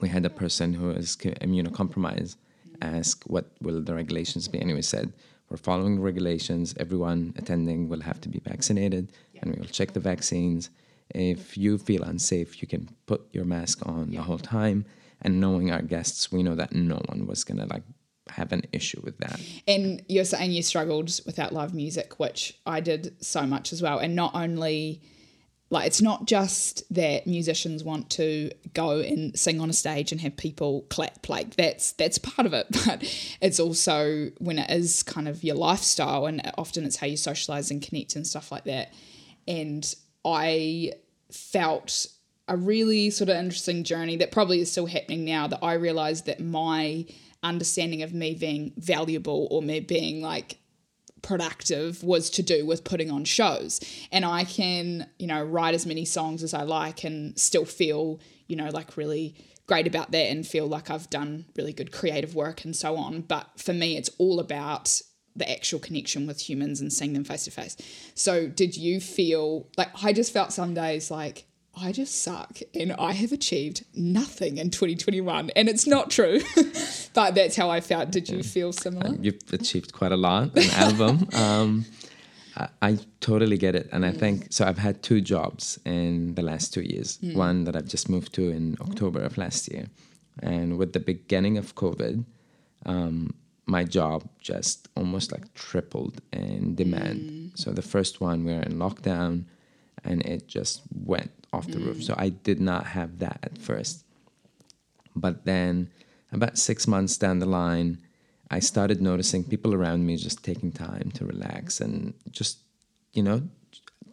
we 0.00 0.08
had 0.08 0.24
a 0.24 0.30
person 0.30 0.72
who 0.72 0.90
is 0.90 1.16
co- 1.16 1.30
immunocompromised 1.46 2.36
ask 2.80 3.24
what 3.24 3.46
will 3.60 3.80
the 3.80 3.94
regulations 3.94 4.46
be 4.48 4.58
and 4.60 4.72
we 4.74 4.82
said 4.82 5.12
we're 5.48 5.56
following 5.56 5.94
the 5.96 6.02
regulations 6.02 6.74
everyone 6.78 7.32
attending 7.36 7.88
will 7.88 8.00
have 8.00 8.20
to 8.20 8.28
be 8.28 8.40
vaccinated 8.40 9.12
and 9.40 9.52
we 9.52 9.60
will 9.60 9.74
check 9.78 9.92
the 9.92 10.00
vaccines 10.00 10.70
if 11.14 11.56
you 11.56 11.78
feel 11.78 12.02
unsafe 12.02 12.60
you 12.60 12.66
can 12.66 12.88
put 13.06 13.22
your 13.32 13.44
mask 13.44 13.86
on 13.86 14.10
the 14.10 14.16
whole 14.16 14.38
time 14.38 14.84
and 15.22 15.40
knowing 15.40 15.70
our 15.70 15.82
guests 15.82 16.32
we 16.32 16.42
know 16.42 16.56
that 16.56 16.74
no 16.74 17.00
one 17.06 17.26
was 17.26 17.44
going 17.44 17.58
to 17.58 17.66
like 17.66 17.84
have 18.34 18.52
an 18.52 18.62
issue 18.72 19.00
with 19.02 19.18
that 19.18 19.40
And 19.68 20.02
you're 20.08 20.24
saying 20.24 20.50
you 20.52 20.62
struggled 20.62 21.10
without 21.24 21.52
live 21.52 21.72
music, 21.74 22.18
which 22.18 22.58
I 22.66 22.80
did 22.80 23.24
so 23.24 23.46
much 23.46 23.72
as 23.72 23.80
well. 23.80 23.98
And 23.98 24.16
not 24.16 24.34
only, 24.34 25.02
like, 25.70 25.86
it's 25.86 26.02
not 26.02 26.26
just 26.26 26.82
that 26.94 27.26
musicians 27.26 27.84
want 27.84 28.10
to 28.10 28.50
go 28.72 28.98
and 28.98 29.38
sing 29.38 29.60
on 29.60 29.70
a 29.70 29.72
stage 29.72 30.10
and 30.10 30.20
have 30.20 30.36
people 30.36 30.82
clap. 30.90 31.28
Like, 31.28 31.54
that's 31.56 31.92
that's 31.92 32.18
part 32.18 32.46
of 32.46 32.52
it. 32.52 32.66
But 32.84 33.02
it's 33.40 33.60
also 33.60 34.30
when 34.38 34.58
it 34.58 34.70
is 34.70 35.02
kind 35.02 35.28
of 35.28 35.44
your 35.44 35.56
lifestyle, 35.56 36.26
and 36.26 36.42
often 36.58 36.84
it's 36.84 36.96
how 36.96 37.06
you 37.06 37.16
socialize 37.16 37.70
and 37.70 37.80
connect 37.80 38.16
and 38.16 38.26
stuff 38.26 38.50
like 38.50 38.64
that. 38.64 38.92
And 39.46 39.94
I 40.24 40.92
felt 41.30 42.06
a 42.48 42.56
really 42.56 43.10
sort 43.10 43.30
of 43.30 43.36
interesting 43.36 43.84
journey 43.84 44.16
that 44.16 44.30
probably 44.30 44.60
is 44.60 44.70
still 44.70 44.86
happening 44.86 45.24
now 45.24 45.46
that 45.46 45.60
I 45.62 45.74
realized 45.74 46.26
that 46.26 46.40
my 46.40 47.06
understanding 47.44 48.02
of 48.02 48.12
me 48.12 48.34
being 48.34 48.72
valuable 48.76 49.46
or 49.50 49.62
me 49.62 49.80
being 49.80 50.22
like 50.22 50.58
productive 51.22 52.02
was 52.02 52.28
to 52.30 52.42
do 52.42 52.66
with 52.66 52.84
putting 52.84 53.10
on 53.10 53.24
shows. 53.24 53.80
And 54.10 54.24
I 54.24 54.44
can 54.44 55.08
you 55.18 55.26
know 55.26 55.42
write 55.42 55.74
as 55.74 55.86
many 55.86 56.04
songs 56.04 56.42
as 56.42 56.54
I 56.54 56.62
like 56.62 57.04
and 57.04 57.38
still 57.38 57.64
feel 57.64 58.20
you 58.46 58.56
know 58.56 58.68
like 58.70 58.96
really 58.96 59.34
great 59.66 59.86
about 59.86 60.10
that 60.12 60.30
and 60.30 60.46
feel 60.46 60.66
like 60.66 60.90
I've 60.90 61.08
done 61.08 61.46
really 61.56 61.72
good 61.72 61.90
creative 61.92 62.34
work 62.34 62.64
and 62.64 62.74
so 62.74 62.96
on. 62.96 63.22
But 63.22 63.48
for 63.56 63.72
me 63.72 63.96
it's 63.96 64.10
all 64.18 64.40
about 64.40 65.00
the 65.36 65.50
actual 65.50 65.80
connection 65.80 66.26
with 66.26 66.48
humans 66.48 66.80
and 66.80 66.92
seeing 66.92 67.12
them 67.12 67.24
face 67.24 67.44
to 67.44 67.50
face. 67.50 67.76
So 68.14 68.46
did 68.46 68.76
you 68.76 69.00
feel 69.00 69.66
like 69.76 70.04
I 70.04 70.12
just 70.12 70.32
felt 70.32 70.52
some 70.52 70.74
days 70.74 71.10
like 71.10 71.46
I 71.80 71.92
just 71.92 72.22
suck 72.22 72.58
and 72.74 72.92
I 72.92 73.12
have 73.12 73.32
achieved 73.32 73.84
nothing 73.94 74.58
in 74.58 74.70
2021 74.70 75.50
and 75.56 75.68
it's 75.68 75.86
not 75.86 76.10
true 76.10 76.40
but 77.14 77.34
that's 77.34 77.56
how 77.56 77.70
I 77.70 77.80
felt 77.80 78.10
did 78.10 78.28
you 78.28 78.42
feel 78.42 78.72
similar? 78.72 79.14
You've 79.20 79.42
achieved 79.52 79.92
quite 79.92 80.12
a 80.12 80.16
lot 80.16 80.56
an 80.56 80.70
album. 80.74 81.28
Um, 81.34 81.84
I, 82.56 82.68
I 82.82 82.98
totally 83.20 83.58
get 83.58 83.74
it. 83.74 83.88
And 83.92 84.04
i 84.06 84.12
think 84.12 84.48
so 84.50 84.64
i've 84.64 84.78
had 84.78 85.02
two 85.02 85.20
jobs 85.20 85.78
in 85.84 86.34
the 86.34 86.42
last 86.42 86.72
two 86.72 86.82
years. 86.82 87.18
One 87.20 87.64
that 87.64 87.76
i've 87.76 87.88
just 87.88 88.08
moved 88.08 88.32
to 88.34 88.50
in 88.50 88.76
october 88.80 89.20
of 89.20 89.36
last 89.38 89.70
year. 89.70 89.86
And 90.42 90.78
with 90.78 90.92
the 90.92 91.00
beginning 91.00 91.58
of 91.58 91.74
covid 91.74 92.24
um, 92.86 93.34
my 93.66 93.84
job 93.84 94.28
just 94.40 94.88
almost 94.94 95.32
like 95.32 95.52
tripled 95.54 96.20
in 96.32 96.74
demand. 96.74 97.52
So 97.54 97.70
the 97.70 97.82
first 97.82 98.20
one 98.20 98.44
we 98.44 98.52
were 98.52 98.60
in 98.60 98.74
lockdown 98.74 99.44
and 100.04 100.20
it 100.26 100.46
just 100.46 100.82
went 100.92 101.30
off 101.54 101.66
the 101.68 101.78
roof 101.78 101.98
mm. 101.98 102.02
so 102.02 102.14
i 102.18 102.28
did 102.28 102.60
not 102.60 102.86
have 102.86 103.18
that 103.18 103.38
at 103.42 103.56
first 103.58 104.04
but 105.16 105.44
then, 105.44 105.90
about 106.32 106.58
six 106.58 106.86
months 106.86 107.16
down 107.16 107.38
the 107.38 107.46
line, 107.46 107.98
I 108.50 108.58
started 108.58 109.00
noticing 109.00 109.44
people 109.44 109.74
around 109.74 110.06
me 110.06 110.16
just 110.16 110.44
taking 110.44 110.72
time 110.72 111.10
to 111.14 111.24
relax 111.24 111.80
and 111.80 112.14
just, 112.30 112.58
you 113.12 113.22
know, 113.22 113.42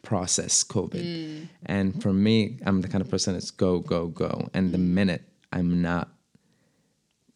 process 0.03 0.63
COVID. 0.63 1.03
Mm. 1.03 1.47
And 1.65 2.01
for 2.01 2.13
me, 2.13 2.59
I'm 2.65 2.81
the 2.81 2.87
kind 2.87 3.01
of 3.01 3.09
person 3.09 3.33
that's 3.33 3.51
go, 3.51 3.79
go, 3.79 4.07
go. 4.07 4.49
And 4.53 4.71
the 4.71 4.77
mm. 4.77 4.87
minute 4.87 5.23
I'm 5.51 5.81
not 5.81 6.09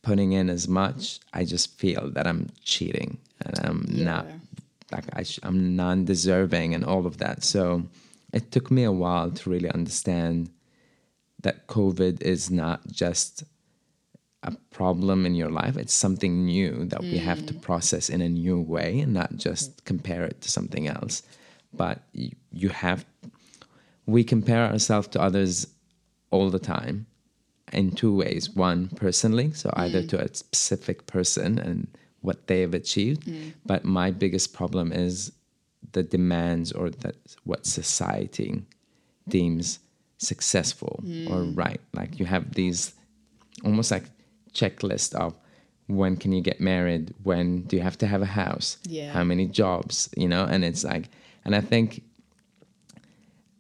putting 0.04 0.34
in 0.34 0.50
as 0.50 0.68
much, 0.68 1.20
I 1.34 1.46
just 1.46 1.78
feel 1.80 2.12
that 2.12 2.28
I'm 2.28 2.50
cheating 2.64 3.18
and 3.44 3.60
I'm 3.66 3.86
not 3.90 4.28
like 4.92 5.06
I 5.14 5.24
sh- 5.24 5.40
I'm 5.42 5.76
non-deserving 5.76 6.76
and 6.76 6.86
all 6.86 7.08
of 7.08 7.18
that. 7.18 7.44
So 7.44 7.84
it 8.36 8.52
took 8.52 8.70
me 8.70 8.84
a 8.84 8.92
while 8.92 9.32
to 9.32 9.50
really 9.50 9.72
understand 9.72 10.52
that 11.42 11.68
COVID 11.68 12.22
is 12.22 12.52
not 12.52 12.86
just 12.88 13.46
a 14.44 14.52
problem 14.72 15.26
in 15.26 15.36
your 15.36 15.50
life. 15.50 15.78
It's 15.78 15.94
something 15.94 16.46
new 16.46 16.86
that 16.86 17.02
we 17.02 17.18
have 17.18 17.46
to 17.46 17.54
mm. 17.54 17.62
process 17.62 18.10
in 18.10 18.22
a 18.22 18.28
new 18.28 18.60
way 18.60 19.00
and 19.00 19.14
not 19.14 19.38
just 19.38 19.86
compare 19.86 20.26
it 20.26 20.42
to 20.42 20.52
something 20.52 20.88
else. 20.88 21.24
But 21.74 22.04
you, 22.52 22.70
have, 22.70 23.06
we 24.06 24.24
compare 24.24 24.68
ourselves 24.68 25.08
to 25.10 25.22
others 25.22 25.68
all 26.30 26.50
the 26.50 26.60
time 26.60 27.08
in 27.72 27.92
two 27.92 28.14
ways. 28.14 28.50
One, 28.50 28.90
personally, 28.90 29.54
so 29.54 29.72
either 29.78 30.02
mm. 30.02 30.10
to 30.10 30.22
a 30.22 30.34
specific 30.34 31.08
person 31.08 31.58
and 31.58 31.88
what 32.20 32.48
they 32.48 32.62
have 32.62 32.74
achieved. 32.74 33.28
Mm. 33.28 33.54
But 33.66 33.86
my 33.86 34.12
biggest 34.12 34.54
problem 34.54 34.92
is 34.92 35.32
the 35.92 36.04
demands 36.04 36.72
or 36.72 36.90
that 36.90 37.16
what 37.44 37.66
society 37.66 38.64
deems 39.28 39.80
successful 40.18 41.00
or 41.30 41.40
mm. 41.44 41.58
right. 41.58 41.82
Like 41.94 42.20
you 42.20 42.26
have 42.26 42.54
these 42.54 42.94
almost 43.64 43.92
like 43.92 44.06
checklist 44.54 45.14
of 45.16 45.36
when 45.88 46.18
can 46.18 46.32
you 46.32 46.42
get 46.42 46.60
married 46.60 47.14
when 47.24 47.62
do 47.64 47.76
you 47.76 47.82
have 47.82 47.98
to 47.98 48.08
have 48.08 48.22
a 48.22 48.26
house 48.26 48.78
Yeah. 48.88 49.12
how 49.12 49.24
many 49.24 49.46
jobs 49.46 50.10
you 50.18 50.28
know 50.28 50.44
and 50.46 50.66
it's 50.66 50.84
like 50.84 51.10
and 51.44 51.56
i 51.56 51.62
think 51.62 52.02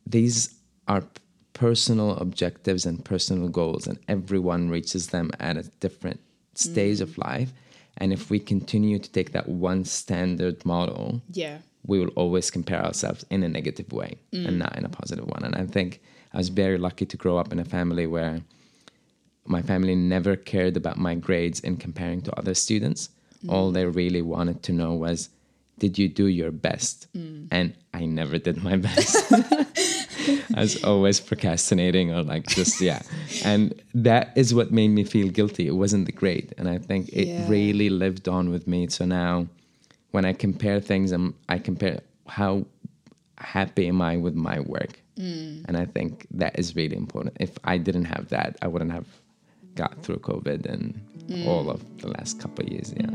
these 0.07 0.55
are 0.87 1.03
personal 1.53 2.17
objectives 2.17 2.85
and 2.85 3.03
personal 3.05 3.47
goals 3.47 3.87
and 3.87 3.99
everyone 4.07 4.69
reaches 4.69 5.07
them 5.07 5.31
at 5.39 5.57
a 5.57 5.63
different 5.79 6.19
stage 6.55 6.99
of 7.01 7.09
mm. 7.11 7.25
life 7.25 7.53
and 7.97 8.11
if 8.11 8.29
we 8.29 8.39
continue 8.39 8.99
to 8.99 9.11
take 9.11 9.31
that 9.31 9.47
one 9.47 9.85
standard 9.85 10.65
model 10.65 11.21
Yeah. 11.31 11.59
We 11.87 11.99
will 11.99 12.09
always 12.15 12.49
compare 12.51 12.83
ourselves 12.83 13.25
in 13.29 13.43
a 13.43 13.49
negative 13.49 13.91
way 13.91 14.17
and 14.33 14.47
mm. 14.47 14.57
not 14.57 14.77
in 14.77 14.85
a 14.85 14.89
positive 14.89 15.25
one. 15.25 15.43
And 15.43 15.55
I 15.55 15.65
think 15.65 16.01
I 16.33 16.37
was 16.37 16.49
very 16.49 16.77
lucky 16.77 17.05
to 17.05 17.17
grow 17.17 17.37
up 17.37 17.51
in 17.51 17.59
a 17.59 17.65
family 17.65 18.07
where 18.07 18.41
my 19.45 19.61
family 19.61 19.95
never 19.95 20.35
cared 20.35 20.75
about 20.77 20.97
my 20.97 21.15
grades 21.15 21.59
in 21.59 21.77
comparing 21.77 22.21
to 22.23 22.39
other 22.39 22.53
students. 22.53 23.09
Mm. 23.45 23.51
All 23.51 23.71
they 23.71 23.85
really 23.85 24.21
wanted 24.21 24.63
to 24.63 24.73
know 24.73 24.93
was, 24.93 25.29
did 25.77 25.99
you 25.99 26.07
do 26.09 26.27
your 26.27 26.51
best? 26.51 27.07
Mm. 27.15 27.47
And 27.51 27.73
I 27.93 28.05
never 28.05 28.37
did 28.39 28.63
my 28.63 28.77
best. 28.87 29.31
I 30.55 30.61
was 30.61 30.83
always 30.83 31.19
procrastinating 31.19 32.11
or 32.11 32.23
like 32.23 32.47
just, 32.47 32.81
yeah. 32.81 33.01
And 33.43 33.79
that 33.93 34.31
is 34.35 34.53
what 34.53 34.71
made 34.71 34.87
me 34.89 35.03
feel 35.03 35.29
guilty. 35.29 35.67
It 35.67 35.75
wasn't 35.75 36.05
the 36.07 36.11
grade. 36.11 36.53
And 36.57 36.67
I 36.67 36.77
think 36.79 37.09
it 37.09 37.27
Yeah. 37.27 37.47
really 37.47 37.89
lived 37.89 38.27
on 38.27 38.49
with 38.49 38.65
me. 38.67 38.87
So 38.87 39.05
now 39.05 39.47
when 40.15 40.23
I 40.23 40.31
compare 40.31 40.79
things, 40.79 41.11
I'm, 41.11 41.35
I 41.49 41.59
compare 41.59 41.99
how 42.25 42.65
happy 43.37 43.89
am 43.89 44.01
I 44.01 44.15
with 44.15 44.33
my 44.33 44.61
work. 44.61 45.01
Mm. 45.19 45.65
And 45.67 45.75
I 45.75 45.83
think 45.83 46.25
that 46.31 46.57
is 46.57 46.73
really 46.73 46.95
important. 46.95 47.35
If 47.41 47.51
I 47.65 47.77
didn't 47.77 48.05
have 48.05 48.29
that, 48.29 48.55
I 48.61 48.67
wouldn't 48.67 48.93
have 48.93 49.07
got 49.75 50.01
through 50.03 50.19
COVID 50.19 50.65
and 50.65 50.97
mm. 51.27 51.45
all 51.45 51.69
of 51.69 51.81
the 51.97 52.07
last 52.07 52.39
couple 52.39 52.65
of 52.65 52.71
years. 52.71 52.93
Yeah. 52.95 53.09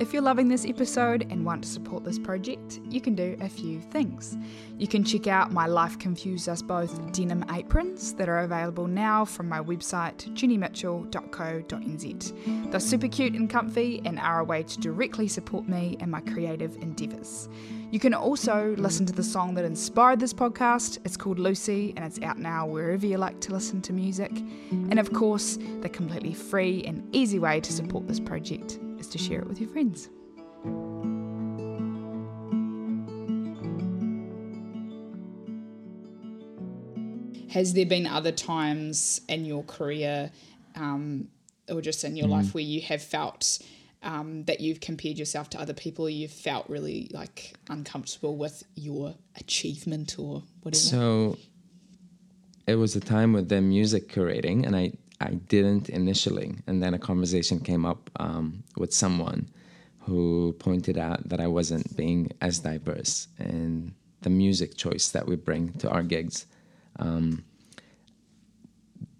If 0.00 0.12
you're 0.12 0.22
loving 0.22 0.46
this 0.46 0.64
episode 0.64 1.26
and 1.28 1.44
want 1.44 1.64
to 1.64 1.68
support 1.68 2.04
this 2.04 2.20
project, 2.20 2.78
you 2.88 3.00
can 3.00 3.16
do 3.16 3.36
a 3.40 3.48
few 3.48 3.80
things. 3.80 4.38
You 4.78 4.86
can 4.86 5.02
check 5.02 5.26
out 5.26 5.50
my 5.50 5.66
Life 5.66 5.98
Confused 5.98 6.48
Us 6.48 6.62
Both 6.62 7.10
denim 7.10 7.44
aprons 7.52 8.14
that 8.14 8.28
are 8.28 8.38
available 8.38 8.86
now 8.86 9.24
from 9.24 9.48
my 9.48 9.58
website, 9.58 10.32
jennymitchell.co.nz. 10.34 12.70
They're 12.70 12.78
super 12.78 13.08
cute 13.08 13.34
and 13.34 13.50
comfy 13.50 14.00
and 14.04 14.20
are 14.20 14.38
a 14.38 14.44
way 14.44 14.62
to 14.62 14.78
directly 14.78 15.26
support 15.26 15.68
me 15.68 15.96
and 15.98 16.12
my 16.12 16.20
creative 16.20 16.76
endeavours. 16.76 17.48
You 17.90 17.98
can 17.98 18.14
also 18.14 18.76
listen 18.78 19.04
to 19.06 19.12
the 19.12 19.24
song 19.24 19.54
that 19.54 19.64
inspired 19.64 20.20
this 20.20 20.32
podcast. 20.32 20.98
It's 21.04 21.16
called 21.16 21.40
Lucy 21.40 21.92
and 21.96 22.04
it's 22.04 22.22
out 22.22 22.38
now 22.38 22.66
wherever 22.66 23.04
you 23.04 23.18
like 23.18 23.40
to 23.40 23.52
listen 23.52 23.82
to 23.82 23.92
music. 23.92 24.30
And 24.70 25.00
of 25.00 25.12
course, 25.12 25.58
the 25.80 25.88
completely 25.88 26.34
free 26.34 26.84
and 26.84 27.02
easy 27.12 27.40
way 27.40 27.60
to 27.60 27.72
support 27.72 28.06
this 28.06 28.20
project 28.20 28.78
is 28.98 29.08
to 29.08 29.18
share 29.18 29.40
it 29.40 29.46
with 29.46 29.60
your 29.60 29.70
friends. 29.70 30.08
Has 37.50 37.72
there 37.72 37.86
been 37.86 38.06
other 38.06 38.32
times 38.32 39.20
in 39.28 39.44
your 39.44 39.64
career 39.64 40.30
um, 40.76 41.28
or 41.68 41.80
just 41.80 42.04
in 42.04 42.14
your 42.14 42.28
life 42.28 42.54
where 42.54 42.62
you 42.62 42.80
have 42.82 43.02
felt 43.02 43.58
um, 44.02 44.44
that 44.44 44.60
you've 44.60 44.80
compared 44.80 45.18
yourself 45.18 45.50
to 45.50 45.60
other 45.60 45.74
people, 45.74 46.08
you've 46.08 46.30
felt 46.30 46.68
really 46.68 47.10
like 47.12 47.54
uncomfortable 47.68 48.36
with 48.36 48.62
your 48.76 49.14
achievement 49.36 50.16
or 50.18 50.42
whatever? 50.62 50.80
So 50.80 51.38
it 52.66 52.76
was 52.76 52.94
a 52.94 53.00
time 53.00 53.32
with 53.32 53.48
the 53.48 53.60
music 53.60 54.08
curating, 54.12 54.66
and 54.66 54.76
I, 54.76 54.92
I 55.20 55.30
didn't 55.34 55.88
initially. 55.88 56.56
And 56.66 56.82
then 56.82 56.94
a 56.94 56.98
conversation 56.98 57.60
came 57.60 57.84
up 57.84 58.10
um, 58.16 58.62
with 58.76 58.92
someone 58.92 59.48
who 60.00 60.54
pointed 60.58 60.96
out 60.96 61.28
that 61.28 61.40
I 61.40 61.46
wasn't 61.46 61.96
being 61.96 62.30
as 62.40 62.60
diverse 62.60 63.28
in 63.38 63.94
the 64.22 64.30
music 64.30 64.76
choice 64.76 65.10
that 65.10 65.26
we 65.26 65.36
bring 65.36 65.72
to 65.74 65.90
our 65.90 66.02
gigs. 66.02 66.46
Um, 66.98 67.44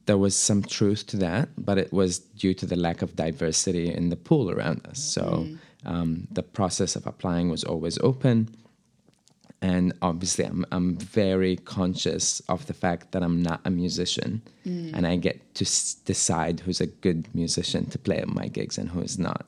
there 0.07 0.17
was 0.17 0.35
some 0.35 0.63
truth 0.63 1.07
to 1.09 1.17
that, 1.19 1.51
but 1.59 1.77
it 1.77 1.93
was 1.93 2.19
due 2.19 2.55
to 2.55 2.67
the 2.67 2.77
lack 2.77 3.03
of 3.03 3.15
diversity 3.15 3.93
in 3.93 4.09
the 4.09 4.17
pool 4.17 4.51
around 4.51 4.87
us. 4.87 4.99
So 4.99 5.47
um, 5.85 6.27
the 6.31 6.43
process 6.43 6.97
of 6.97 7.07
applying 7.07 7.51
was 7.51 7.63
always 7.63 7.99
open 7.99 8.49
and 9.61 9.93
obviously 10.03 10.45
I'm, 10.45 10.65
I'm 10.71 10.97
very 10.97 11.57
conscious 11.57 12.41
of 12.49 12.67
the 12.67 12.75
fact 12.75 13.11
that 13.13 13.23
i'm 13.23 13.43
not 13.43 13.61
a 13.65 13.71
musician 13.71 14.41
and 14.65 15.07
i 15.07 15.17
get 15.17 15.37
to 15.55 15.65
s- 15.65 15.95
decide 16.05 16.61
who's 16.61 16.81
a 16.81 16.87
good 16.87 17.27
musician 17.35 17.87
to 17.91 17.99
play 17.99 18.19
at 18.19 18.29
my 18.29 18.47
gigs 18.49 18.77
and 18.79 18.89
who 18.91 19.01
is 19.01 19.19
not 19.19 19.47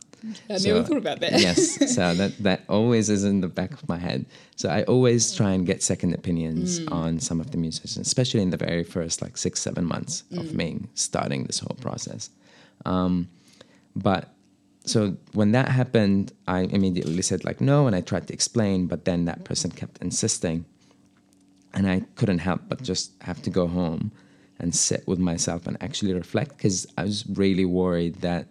I 0.51 0.59
never 0.59 0.83
thought 0.83 0.99
about 0.99 1.21
that. 1.21 1.33
yes 1.41 1.95
so 1.97 2.13
that, 2.15 2.33
that 2.43 2.61
always 2.69 3.09
is 3.09 3.25
in 3.25 3.41
the 3.41 3.49
back 3.49 3.73
of 3.73 3.89
my 3.89 3.99
head 3.99 4.27
so 4.57 4.69
i 4.69 4.83
always 4.85 5.33
try 5.35 5.53
and 5.53 5.67
get 5.67 5.83
second 5.83 6.13
opinions 6.15 6.81
Mm. 6.81 6.93
on 6.93 7.21
some 7.21 7.39
of 7.41 7.51
the 7.53 7.59
musicians 7.59 8.07
especially 8.07 8.43
in 8.43 8.51
the 8.51 8.57
very 8.69 8.85
first 8.85 9.23
like 9.23 9.37
six 9.37 9.61
seven 9.61 9.85
months 9.85 10.25
Mm. 10.33 10.41
of 10.41 10.55
me 10.55 10.69
starting 10.95 11.45
this 11.45 11.59
whole 11.61 11.77
process 11.81 12.31
um, 12.87 13.29
but 13.95 14.23
so 14.85 15.17
when 15.33 15.53
that 15.53 15.69
happened 15.69 16.33
i 16.47 16.61
immediately 16.61 17.23
said 17.23 17.45
like 17.45 17.61
no 17.61 17.87
and 17.87 17.95
i 17.95 18.01
tried 18.01 18.27
to 18.27 18.33
explain 18.33 18.87
but 18.87 19.05
then 19.05 19.25
that 19.27 19.45
person 19.45 19.71
kept 19.71 19.99
insisting 20.01 20.65
and 21.75 21.89
i 21.89 22.01
couldn't 22.17 22.39
help 22.39 22.63
but 22.69 22.83
just 22.83 23.13
have 23.23 23.41
to 23.43 23.51
go 23.51 23.67
home 23.67 24.11
and 24.59 24.75
sit 24.75 25.07
with 25.07 25.19
myself 25.19 25.67
and 25.67 25.77
actually 25.81 26.15
reflect 26.15 26.57
because 26.57 26.87
i 26.97 27.03
was 27.05 27.25
really 27.35 27.65
worried 27.65 28.15
that 28.17 28.47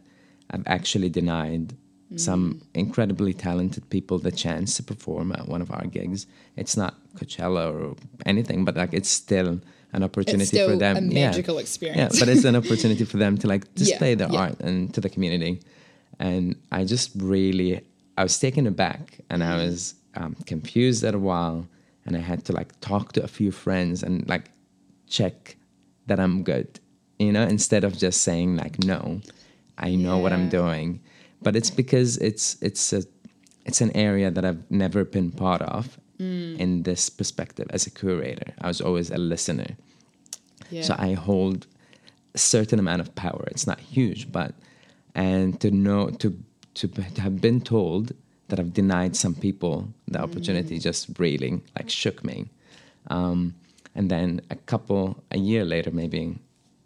i've 0.51 0.63
actually 0.67 1.09
denied 1.09 1.73
some 2.15 2.55
mm. 2.55 2.61
incredibly 2.73 3.33
talented 3.33 3.87
people 3.91 4.17
the 4.17 4.31
chance 4.31 4.75
to 4.75 4.81
perform 4.83 5.31
at 5.31 5.47
one 5.47 5.61
of 5.61 5.69
our 5.71 5.85
gigs 5.85 6.25
it's 6.55 6.75
not 6.75 6.95
coachella 7.15 7.71
or 7.71 7.95
anything 8.25 8.65
but 8.65 8.75
like 8.75 8.93
it's 8.93 9.09
still 9.09 9.61
an 9.93 10.03
opportunity 10.03 10.43
It's 10.43 10.49
still 10.51 10.69
for 10.69 10.75
them 10.75 10.97
a 10.97 11.01
Yeah. 11.01 11.27
magical 11.27 11.55
yeah 11.55 11.61
experience. 11.61 12.19
but 12.19 12.29
it's 12.29 12.45
an 12.45 12.55
opportunity 12.55 13.05
for 13.05 13.17
them 13.17 13.37
to 13.37 13.47
like 13.47 13.73
display 13.83 14.15
their 14.15 14.31
yeah. 14.31 14.39
art 14.39 14.59
and 14.59 14.93
to 14.93 15.01
the 15.01 15.09
community 15.09 15.59
and 16.19 16.55
i 16.71 16.83
just 16.83 17.11
really 17.17 17.81
i 18.17 18.23
was 18.23 18.37
taken 18.39 18.67
aback 18.67 19.19
and 19.29 19.43
i 19.43 19.55
was 19.55 19.95
um, 20.15 20.35
confused 20.45 21.03
at 21.03 21.13
a 21.13 21.19
while. 21.19 21.67
And 22.05 22.17
i 22.17 22.19
had 22.19 22.43
to 22.45 22.53
like 22.53 22.79
talk 22.81 23.11
to 23.13 23.23
a 23.23 23.27
few 23.27 23.51
friends 23.51 24.01
and 24.01 24.27
like 24.27 24.49
check 25.07 25.55
that 26.07 26.19
i'm 26.19 26.41
good 26.43 26.79
you 27.19 27.31
know 27.31 27.43
instead 27.43 27.83
of 27.83 27.95
just 27.97 28.21
saying 28.23 28.57
like 28.57 28.83
no 28.83 29.21
i 29.77 29.93
know 29.95 30.17
what 30.17 30.33
i'm 30.33 30.49
doing. 30.49 31.01
But 31.41 31.55
it's 31.55 31.69
because 31.69 32.17
it's 32.17 32.57
it's 32.61 32.93
a 32.93 33.03
it's 33.65 33.79
an 33.81 33.91
area 33.95 34.31
that 34.31 34.43
i've 34.43 34.63
never 34.71 35.05
been 35.05 35.31
part 35.31 35.61
of 35.61 35.99
in 36.59 36.83
this 36.83 37.09
perspective 37.09 37.67
as 37.69 37.87
a 37.87 37.91
curator. 37.91 38.53
I 38.59 38.67
was 38.67 38.81
always 38.81 39.09
a 39.09 39.17
listener. 39.17 39.77
Yeah. 40.69 40.81
so 40.81 40.95
I 40.99 41.13
hold 41.13 41.65
a 42.33 42.37
certain 42.37 42.77
amount 42.79 43.01
of 43.01 43.15
power. 43.15 43.43
It's 43.51 43.65
not 43.65 43.79
huge, 43.79 44.31
but 44.31 44.53
and 45.19 45.59
to 45.59 45.69
know 45.69 46.09
to 46.21 46.27
to, 46.75 46.87
to 46.87 47.21
have 47.21 47.41
been 47.41 47.59
told 47.59 48.13
that 48.47 48.59
I've 48.59 48.73
denied 48.73 49.15
some 49.15 49.35
people 49.35 49.75
the 50.07 50.19
opportunity 50.19 50.79
just 50.79 51.19
really 51.19 51.61
like 51.75 51.89
shook 51.89 52.23
me. 52.23 52.47
Um, 53.07 53.53
and 53.95 54.09
then 54.09 54.41
a 54.49 54.55
couple 54.55 55.21
a 55.31 55.37
year 55.37 55.65
later, 55.65 55.91
maybe 55.91 56.23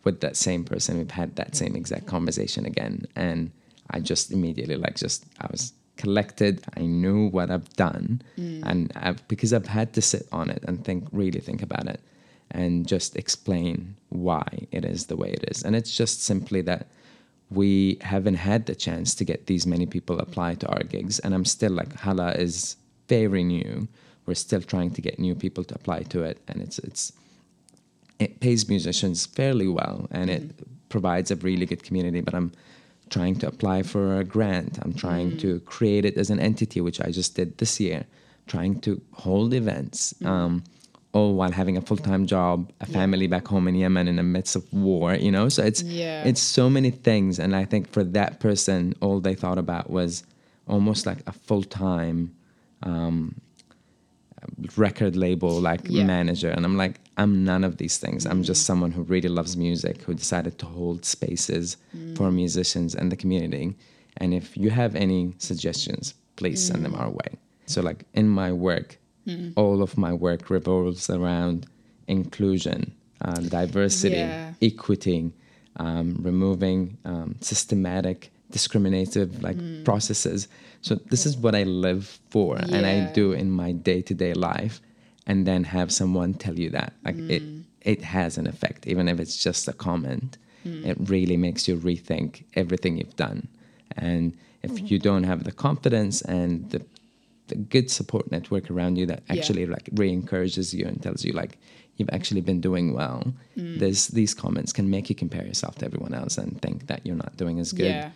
with 0.03 0.19
that 0.21 0.35
same 0.35 0.63
person, 0.65 0.97
we've 0.97 1.11
had 1.11 1.35
that 1.35 1.55
same 1.55 1.75
exact 1.75 2.05
conversation 2.07 2.65
again, 2.65 3.05
and 3.15 3.51
I 3.91 3.99
just 3.99 4.31
immediately 4.31 4.77
like 4.77 4.95
just 4.95 5.25
I 5.39 5.47
was 5.51 5.73
collected. 5.95 6.63
I 6.75 6.81
knew 6.81 7.27
what 7.27 7.51
I've 7.51 7.71
done, 7.87 8.21
and 8.69 8.91
I've, 8.95 9.25
because 9.27 9.53
I've 9.53 9.67
had 9.79 9.93
to 9.93 10.01
sit 10.01 10.27
on 10.31 10.49
it 10.49 10.63
and 10.67 10.83
think 10.83 11.07
really 11.11 11.39
think 11.39 11.61
about 11.61 11.87
it 11.87 12.01
and 12.51 12.87
just 12.87 13.15
explain 13.15 13.95
why 14.09 14.47
it 14.71 14.83
is 14.85 15.05
the 15.05 15.17
way 15.21 15.29
it 15.29 15.43
is. 15.51 15.63
And 15.63 15.75
it's 15.75 15.95
just 15.95 16.23
simply 16.23 16.61
that 16.61 16.87
we 17.53 17.97
haven't 18.01 18.35
had 18.35 18.65
the 18.65 18.75
chance 18.75 19.15
to 19.15 19.23
get 19.25 19.47
these 19.47 19.65
many 19.67 19.85
people 19.85 20.19
apply 20.19 20.55
to 20.55 20.67
our 20.67 20.83
gigs. 20.83 21.19
And 21.19 21.33
I'm 21.33 21.45
still 21.45 21.71
like, 21.71 21.93
Hala 21.95 22.31
is 22.31 22.75
very 23.07 23.43
new. 23.43 23.87
we're 24.25 24.35
still 24.35 24.61
trying 24.61 24.91
to 24.91 25.01
get 25.01 25.19
new 25.19 25.35
people 25.35 25.63
to 25.65 25.75
apply 25.75 26.03
to 26.03 26.23
it, 26.23 26.37
and 26.47 26.61
it's 26.61 26.79
it's 26.79 27.13
it 28.19 28.39
pays 28.39 28.69
musicians 28.69 29.25
fairly 29.25 29.67
well, 29.67 30.07
and 30.11 30.29
it 30.29 30.43
provides 30.89 31.31
a 31.31 31.35
really 31.37 31.65
good 31.65 31.83
community. 31.83 32.21
But 32.21 32.33
I'm 32.33 32.51
trying 33.09 33.35
to 33.39 33.47
apply 33.47 33.83
for 33.83 34.19
a 34.19 34.23
grant. 34.23 34.79
I'm 34.81 34.93
trying 34.93 35.37
to 35.39 35.59
create 35.61 36.05
it 36.05 36.17
as 36.17 36.29
an 36.29 36.39
entity, 36.39 36.79
which 36.81 37.01
I 37.01 37.11
just 37.11 37.35
did 37.35 37.57
this 37.57 37.79
year. 37.79 38.05
Trying 38.47 38.81
to 38.81 39.01
hold 39.13 39.53
events. 39.53 40.13
Um, 40.25 40.63
all 41.13 41.35
while 41.35 41.51
having 41.51 41.77
a 41.77 41.81
full-time 41.81 42.25
job, 42.25 42.71
a 42.81 42.85
family 42.87 43.27
back 43.27 43.47
home 43.47 43.67
in 43.67 43.75
Yemen 43.75 44.07
in 44.07 44.15
the 44.15 44.23
midst 44.23 44.55
of 44.55 44.63
war, 44.73 45.13
you 45.13 45.31
know. 45.31 45.47
So 45.47 45.63
it's 45.63 45.83
Yeah. 45.83 46.23
it's 46.23 46.41
so 46.41 46.69
many 46.69 46.89
things, 46.89 47.39
and 47.39 47.55
I 47.55 47.65
think 47.65 47.87
for 47.91 48.03
that 48.03 48.39
person, 48.39 48.95
all 48.99 49.19
they 49.19 49.35
thought 49.35 49.59
about 49.59 49.89
was 49.89 50.23
almost 50.67 51.05
like 51.05 51.19
a 51.27 51.31
full-time 51.31 52.31
um, 52.81 53.35
record 54.75 55.15
label 55.15 55.61
like 55.61 55.81
Yeah. 55.87 56.03
manager, 56.05 56.49
and 56.49 56.65
I'm 56.65 56.77
like, 56.77 56.99
I'm 57.15 57.43
none 57.43 57.63
of 57.63 57.77
these 57.77 57.97
things. 57.97 58.25
I'm 58.25 58.43
just 58.43 58.63
mm. 58.63 58.65
someone 58.65 58.91
who 58.91 59.03
really 59.03 59.29
loves 59.29 59.55
music, 59.55 60.01
who 60.01 60.13
decided 60.15 60.57
to 60.59 60.65
hold 60.65 61.05
spaces 61.05 61.77
mm. 61.95 62.17
for 62.17 62.31
musicians 62.31 62.95
and 62.95 63.11
the 63.11 63.15
community. 63.15 63.75
And 64.17 64.33
if 64.33 64.57
you 64.57 64.71
have 64.71 64.95
any 64.95 65.33
suggestions, 65.37 66.15
please 66.35 66.61
send 66.61 66.83
them 66.83 66.93
mm. 66.93 66.99
our 66.99 67.11
way. 67.11 67.37
So, 67.67 67.81
like 67.81 68.05
in 68.13 68.27
my 68.27 68.51
work, 68.51 68.97
all 69.55 69.81
of 69.81 69.97
my 69.97 70.11
work 70.13 70.49
revolves 70.49 71.09
around 71.09 71.65
inclusion, 72.07 72.91
uh, 73.21 73.39
diversity, 73.39 74.17
Yeah. 74.17 74.53
equity, 74.61 75.31
um, 75.77 76.17
removing 76.21 76.97
um, 77.05 77.35
systematic 77.41 78.31
discriminative 78.51 79.41
like 79.41 79.57
processes. 79.83 80.47
So 80.81 80.95
this 81.09 81.25
is 81.25 81.35
what 81.37 81.55
I 81.55 81.63
live 81.63 82.19
for, 82.29 82.57
and 82.57 82.85
I 82.85 82.99
do 83.13 83.31
in 83.31 83.49
my 83.49 83.71
day 83.71 84.01
to 84.09 84.13
day 84.13 84.33
life, 84.33 84.79
and 85.25 85.45
then 85.47 85.63
have 85.63 85.91
someone 85.91 86.33
tell 86.33 86.57
you 86.59 86.69
that 86.71 86.93
like 87.05 87.17
it 87.29 87.43
it 87.81 88.01
has 88.03 88.37
an 88.37 88.47
effect, 88.47 88.87
even 88.87 89.07
if 89.07 89.19
it's 89.19 89.37
just 89.43 89.67
a 89.67 89.73
comment. 89.73 90.37
It 90.65 90.97
really 91.09 91.35
makes 91.37 91.67
you 91.67 91.75
rethink 91.77 92.43
everything 92.55 92.97
you've 92.97 93.15
done, 93.17 93.47
and 93.97 94.33
if 94.61 94.89
you 94.91 94.97
don't 94.99 95.23
have 95.31 95.43
the 95.43 95.51
confidence 95.51 96.21
and 96.21 96.69
the 96.71 96.79
the 97.47 97.55
good 97.55 97.89
support 97.91 98.31
network 98.31 98.71
around 98.71 98.97
you 98.97 99.05
that 99.05 99.21
Yeah. 99.27 99.33
actually 99.35 99.65
like 99.65 99.89
re-encourages 99.93 100.73
you 100.73 100.85
and 100.85 101.01
tells 101.01 101.23
you 101.25 101.33
like 101.33 101.57
you've 101.97 102.09
actually 102.17 102.41
been 102.41 102.61
doing 102.61 102.93
well 102.93 103.33
Mm. 103.57 103.79
there's 103.79 104.07
these 104.07 104.33
comments 104.33 104.71
can 104.73 104.89
make 104.89 105.09
you 105.09 105.15
compare 105.15 105.45
yourself 105.45 105.75
to 105.79 105.85
everyone 105.85 106.13
else 106.13 106.37
and 106.37 106.61
think 106.61 106.87
that 106.87 107.05
you're 107.05 107.21
not 107.25 107.35
doing 107.37 107.59
as 107.59 107.71
good 107.73 107.85
Yeah. 107.95 108.11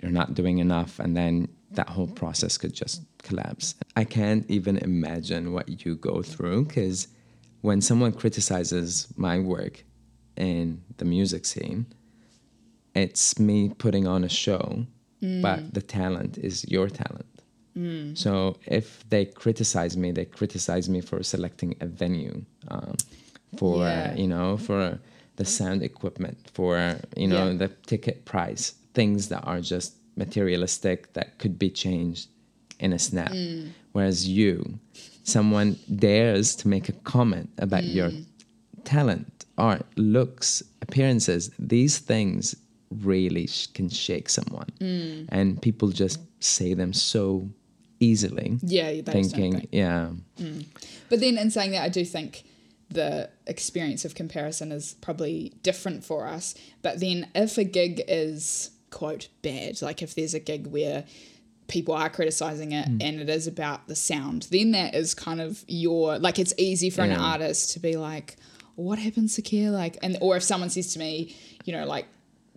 you're 0.00 0.10
not 0.22 0.34
doing 0.34 0.58
enough 0.58 0.98
and 0.98 1.14
then 1.16 1.48
that 1.72 1.88
whole 1.90 2.06
process 2.22 2.56
could 2.58 2.72
just 2.82 3.02
collapse 3.22 3.74
i 3.96 4.04
can't 4.04 4.44
even 4.50 4.76
imagine 4.78 5.52
what 5.52 5.66
you 5.84 5.94
go 5.96 6.22
through 6.22 6.64
because 6.64 7.08
when 7.60 7.80
someone 7.80 8.12
criticizes 8.12 9.08
my 9.16 9.38
work 9.38 9.84
in 10.36 10.82
the 10.96 11.04
music 11.04 11.44
scene 11.44 11.86
it's 12.94 13.38
me 13.38 13.68
putting 13.84 14.06
on 14.06 14.24
a 14.24 14.28
show 14.28 14.86
but 15.42 15.72
the 15.72 15.80
talent 15.80 16.36
is 16.38 16.64
your 16.68 16.88
talent 16.88 17.26
Mm. 17.76 18.16
so 18.16 18.56
if 18.66 19.04
they 19.10 19.24
criticize 19.24 19.96
me, 19.96 20.12
they 20.12 20.24
criticize 20.24 20.88
me 20.88 21.00
for 21.00 21.22
selecting 21.22 21.74
a 21.80 21.86
venue, 21.86 22.44
um, 22.68 22.94
for 23.58 23.78
Yeah. 23.84 24.14
you 24.14 24.28
know, 24.28 24.56
for 24.56 24.98
the 25.36 25.44
sound 25.44 25.82
equipment, 25.82 26.38
for 26.52 27.00
you 27.16 27.26
know 27.26 27.50
Yeah. 27.50 27.56
the 27.58 27.68
ticket 27.86 28.24
price, 28.24 28.74
things 28.94 29.28
that 29.28 29.42
are 29.42 29.60
just 29.60 29.94
materialistic 30.16 31.12
that 31.14 31.38
could 31.40 31.58
be 31.58 31.70
changed 31.70 32.28
in 32.78 32.92
a 32.92 32.98
snap. 32.98 33.32
Mm. 33.32 33.70
Whereas 33.92 34.28
you, 34.28 34.78
someone 35.24 35.76
dares 35.96 36.54
to 36.56 36.68
make 36.68 36.88
a 36.88 36.92
comment 36.92 37.50
about 37.58 37.84
your 37.84 38.10
mm. 38.10 38.24
talent, 38.84 39.44
art, 39.58 39.86
looks, 39.96 40.62
appearances. 40.82 41.50
These 41.58 41.98
things 41.98 42.54
really 42.90 43.46
sh- 43.48 43.66
can 43.68 43.88
shake 43.88 44.28
someone, 44.28 44.68
and 45.30 45.60
people 45.62 45.88
just 45.88 46.20
say 46.40 46.74
them 46.74 46.92
so 46.92 47.48
easily. 48.00 48.58
Yeah, 48.62 48.90
thinking, 49.02 49.52
think. 49.52 49.68
yeah, 49.72 50.10
But 51.08 51.20
then, 51.20 51.38
in 51.38 51.50
saying 51.50 51.72
that, 51.72 51.82
I 51.82 51.88
do 51.88 52.04
think 52.04 52.44
the 52.90 53.30
experience 53.46 54.04
of 54.04 54.14
comparison 54.14 54.70
is 54.72 54.94
probably 55.00 55.52
different 55.62 56.04
for 56.04 56.26
us. 56.26 56.54
But 56.82 57.00
then, 57.00 57.28
if 57.34 57.58
a 57.58 57.64
gig 57.64 58.02
is 58.08 58.70
quote 58.90 59.28
bad, 59.42 59.82
like 59.82 60.02
if 60.02 60.14
there's 60.14 60.34
a 60.34 60.40
gig 60.40 60.68
where 60.68 61.04
people 61.66 61.94
are 61.94 62.10
criticizing 62.10 62.72
it 62.72 62.86
Hmm. 62.86 62.98
and 63.00 63.20
it 63.20 63.28
is 63.28 63.46
about 63.46 63.88
the 63.88 63.96
sound, 63.96 64.48
then 64.50 64.72
that 64.72 64.94
is 64.94 65.14
kind 65.14 65.40
of 65.40 65.64
your 65.66 66.18
like 66.18 66.38
it's 66.38 66.52
easy 66.58 66.90
for 66.90 67.02
an 67.02 67.12
artist 67.12 67.72
to 67.72 67.80
be 67.80 67.96
like, 67.96 68.36
what 68.76 68.98
happens 68.98 69.34
to 69.36 69.42
care? 69.42 69.70
Like, 69.70 69.96
and 70.02 70.16
or 70.20 70.36
if 70.36 70.42
someone 70.42 70.68
says 70.70 70.92
to 70.94 70.98
me, 70.98 71.34
you 71.64 71.72
know, 71.72 71.86
like. 71.86 72.06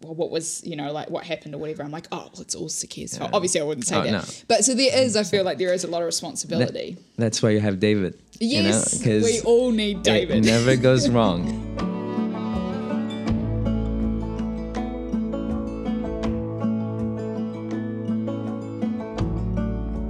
Well, 0.02 0.14
what 0.14 0.30
was 0.30 0.64
you 0.66 0.76
know 0.76 0.92
like 0.92 1.10
what 1.10 1.24
happened 1.26 1.56
or 1.56 1.58
whatever? 1.58 1.82
I'm 1.84 1.92
like, 1.92 2.08
oh, 2.12 2.30
well, 2.32 2.42
it's 2.42 2.54
all 2.54 2.68
Sakhr's 2.70 3.18
fault. 3.18 3.32
Obviously, 3.34 3.62
I 3.62 3.64
wouldn't 3.64 3.88
say 3.88 3.96
Oh, 3.98 4.04
that, 4.04 4.12
no. 4.12 4.22
but 4.48 4.64
so 4.64 4.76
there 4.76 4.96
is. 4.96 5.16
I 5.16 5.24
feel 5.24 5.44
like 5.44 5.58
there 5.58 5.74
is 5.74 5.84
a 5.84 5.88
lot 5.88 6.02
of 6.02 6.06
responsibility. 6.06 6.98
that's 7.18 7.42
why 7.42 7.50
you 7.50 7.60
have 7.60 7.80
David. 7.80 8.20
Yes, 8.40 9.04
you 9.04 9.20
know, 9.20 9.26
we 9.26 9.42
all 9.42 9.72
need 9.72 10.04
David. 10.04 10.38
It 10.38 10.46
never 10.46 10.76
goes 10.76 11.10
wrong. 11.16 11.64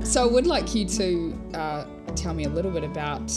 So 0.03 0.23
I 0.23 0.25
would 0.25 0.47
like 0.47 0.73
you 0.73 0.85
to 0.85 1.33
uh, 1.53 1.85
tell 2.15 2.33
me 2.33 2.45
a 2.45 2.49
little 2.49 2.71
bit 2.71 2.83
about 2.85 3.29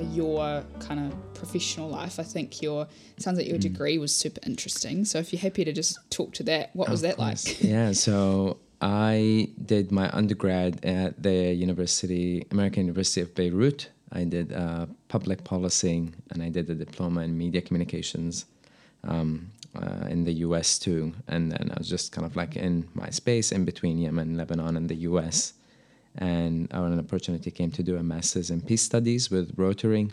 your 0.00 0.64
kind 0.80 1.00
of 1.06 1.34
professional 1.34 1.88
life. 1.88 2.18
I 2.18 2.22
think 2.22 2.62
your 2.62 2.86
sounds 3.18 3.36
Mm. 3.36 3.40
like 3.42 3.48
your 3.48 3.58
degree 3.58 3.98
was 3.98 4.14
super 4.14 4.40
interesting. 4.46 5.04
So 5.04 5.18
if 5.18 5.32
you're 5.32 5.40
happy 5.40 5.64
to 5.64 5.72
just 5.72 5.98
talk 6.10 6.32
to 6.34 6.42
that, 6.44 6.70
what 6.74 6.88
was 6.88 7.00
that 7.02 7.18
like? 7.18 7.62
Yeah, 7.62 7.92
so 7.92 8.58
I 8.80 9.48
did 9.64 9.90
my 9.92 10.10
undergrad 10.12 10.84
at 10.84 11.22
the 11.22 11.54
University, 11.54 12.46
American 12.50 12.82
University 12.86 13.20
of 13.20 13.34
Beirut. 13.34 13.90
I 14.12 14.24
did 14.24 14.52
uh, 14.52 14.86
public 15.08 15.44
policy 15.44 16.10
and 16.30 16.42
I 16.42 16.48
did 16.48 16.70
a 16.70 16.74
diploma 16.74 17.22
in 17.22 17.36
media 17.36 17.60
communications 17.60 18.44
um, 19.04 19.50
uh, 19.74 20.06
in 20.08 20.24
the 20.24 20.32
US 20.46 20.78
too. 20.78 21.12
And 21.28 21.50
then 21.52 21.70
I 21.74 21.78
was 21.78 21.88
just 21.88 22.12
kind 22.12 22.24
of 22.26 22.36
like 22.36 22.56
in 22.56 22.88
my 22.94 23.10
space 23.10 23.52
in 23.52 23.64
between 23.64 23.98
Yemen, 23.98 24.36
Lebanon, 24.36 24.76
and 24.76 24.88
the 24.88 24.96
US. 25.10 25.52
And 26.18 26.68
when 26.72 26.92
an 26.92 26.98
opportunity 26.98 27.50
came 27.50 27.70
to 27.72 27.82
do 27.82 27.96
a 27.96 28.02
master's 28.02 28.50
in 28.50 28.60
peace 28.60 28.82
studies 28.82 29.30
with 29.30 29.52
Rotary. 29.56 30.10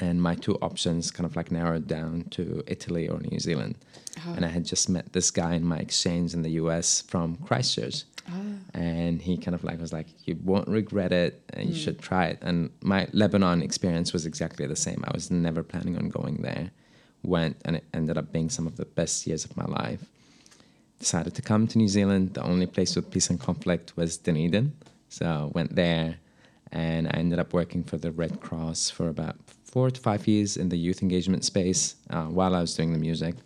And 0.00 0.22
my 0.22 0.36
two 0.36 0.54
options 0.62 1.10
kind 1.10 1.26
of 1.26 1.34
like 1.34 1.50
narrowed 1.50 1.88
down 1.88 2.24
to 2.30 2.62
Italy 2.66 3.08
or 3.08 3.18
New 3.18 3.40
Zealand. 3.40 3.76
Uh-huh. 4.16 4.34
And 4.36 4.44
I 4.44 4.48
had 4.48 4.64
just 4.64 4.88
met 4.88 5.12
this 5.12 5.30
guy 5.30 5.54
in 5.54 5.64
my 5.64 5.78
exchange 5.78 6.34
in 6.34 6.42
the 6.42 6.50
US 6.50 7.02
from 7.02 7.36
Christchurch. 7.36 8.04
Ah. 8.28 8.32
And 8.74 9.20
he 9.20 9.36
kind 9.36 9.54
of 9.54 9.64
like 9.64 9.80
was 9.80 9.92
like, 9.92 10.06
You 10.24 10.38
won't 10.44 10.68
regret 10.68 11.12
it 11.12 11.42
and 11.50 11.68
you 11.68 11.74
hmm. 11.74 11.80
should 11.80 11.98
try 11.98 12.26
it. 12.26 12.38
And 12.42 12.70
my 12.80 13.08
Lebanon 13.12 13.62
experience 13.62 14.12
was 14.12 14.24
exactly 14.24 14.66
the 14.66 14.76
same. 14.76 15.04
I 15.06 15.10
was 15.12 15.30
never 15.30 15.62
planning 15.62 15.96
on 15.96 16.08
going 16.08 16.42
there. 16.42 16.70
Went 17.24 17.56
and 17.64 17.76
it 17.76 17.84
ended 17.92 18.16
up 18.16 18.32
being 18.32 18.50
some 18.50 18.66
of 18.66 18.76
the 18.76 18.84
best 18.84 19.26
years 19.26 19.44
of 19.44 19.56
my 19.56 19.64
life. 19.64 20.04
Decided 20.98 21.34
to 21.34 21.42
come 21.42 21.66
to 21.68 21.78
New 21.78 21.88
Zealand. 21.88 22.34
The 22.34 22.42
only 22.42 22.66
place 22.66 22.96
with 22.96 23.10
peace 23.10 23.30
and 23.30 23.38
conflict 23.38 23.96
was 23.96 24.16
Dunedin. 24.16 24.72
So 25.08 25.26
I 25.26 25.44
went 25.54 25.74
there 25.74 26.16
and 26.72 27.06
I 27.06 27.12
ended 27.12 27.38
up 27.38 27.52
working 27.52 27.84
for 27.84 27.96
the 27.96 28.12
Red 28.12 28.40
Cross 28.40 28.90
for 28.90 29.08
about 29.08 29.36
four 29.64 29.90
to 29.90 30.00
five 30.00 30.26
years 30.26 30.56
in 30.56 30.68
the 30.68 30.76
youth 30.76 31.02
engagement 31.02 31.44
space 31.44 31.96
uh, 32.10 32.24
while 32.24 32.54
I 32.54 32.60
was 32.60 32.74
doing 32.74 32.92
the 32.92 32.98
music 32.98 33.36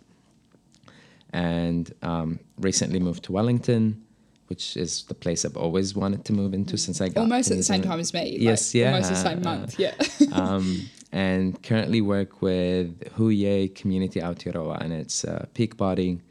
and 1.33 1.93
um, 2.01 2.39
recently 2.59 2.99
moved 2.99 3.23
to 3.23 3.31
Wellington, 3.31 4.05
which 4.47 4.77
is 4.77 5.03
the 5.03 5.15
place 5.15 5.43
I've 5.43 5.57
always 5.57 5.95
wanted 5.95 6.23
to 6.25 6.33
move 6.33 6.53
into 6.53 6.77
since 6.77 7.01
I 7.01 7.09
got 7.09 7.21
Almost 7.21 7.51
at 7.51 7.57
the 7.57 7.63
same 7.63 7.81
time 7.81 7.99
as 7.99 8.13
me. 8.13 8.33
like, 8.33 8.41
Yes, 8.41 8.73
yeah. 8.75 8.93
Almost 8.93 9.09
the 9.09 9.15
same 9.15 9.41
month. 9.41 9.79
Yeah. 9.79 9.95
um, 10.31 10.89
and 11.11 11.61
currently 11.63 12.01
work 12.01 12.41
with 12.41 12.99
Huye 13.15 13.73
Community 13.75 14.19
Aotearoa, 14.19 14.79
and 14.81 14.93
it's 14.93 15.23
a 15.23 15.47
peak 15.53 15.75
body 15.75 16.21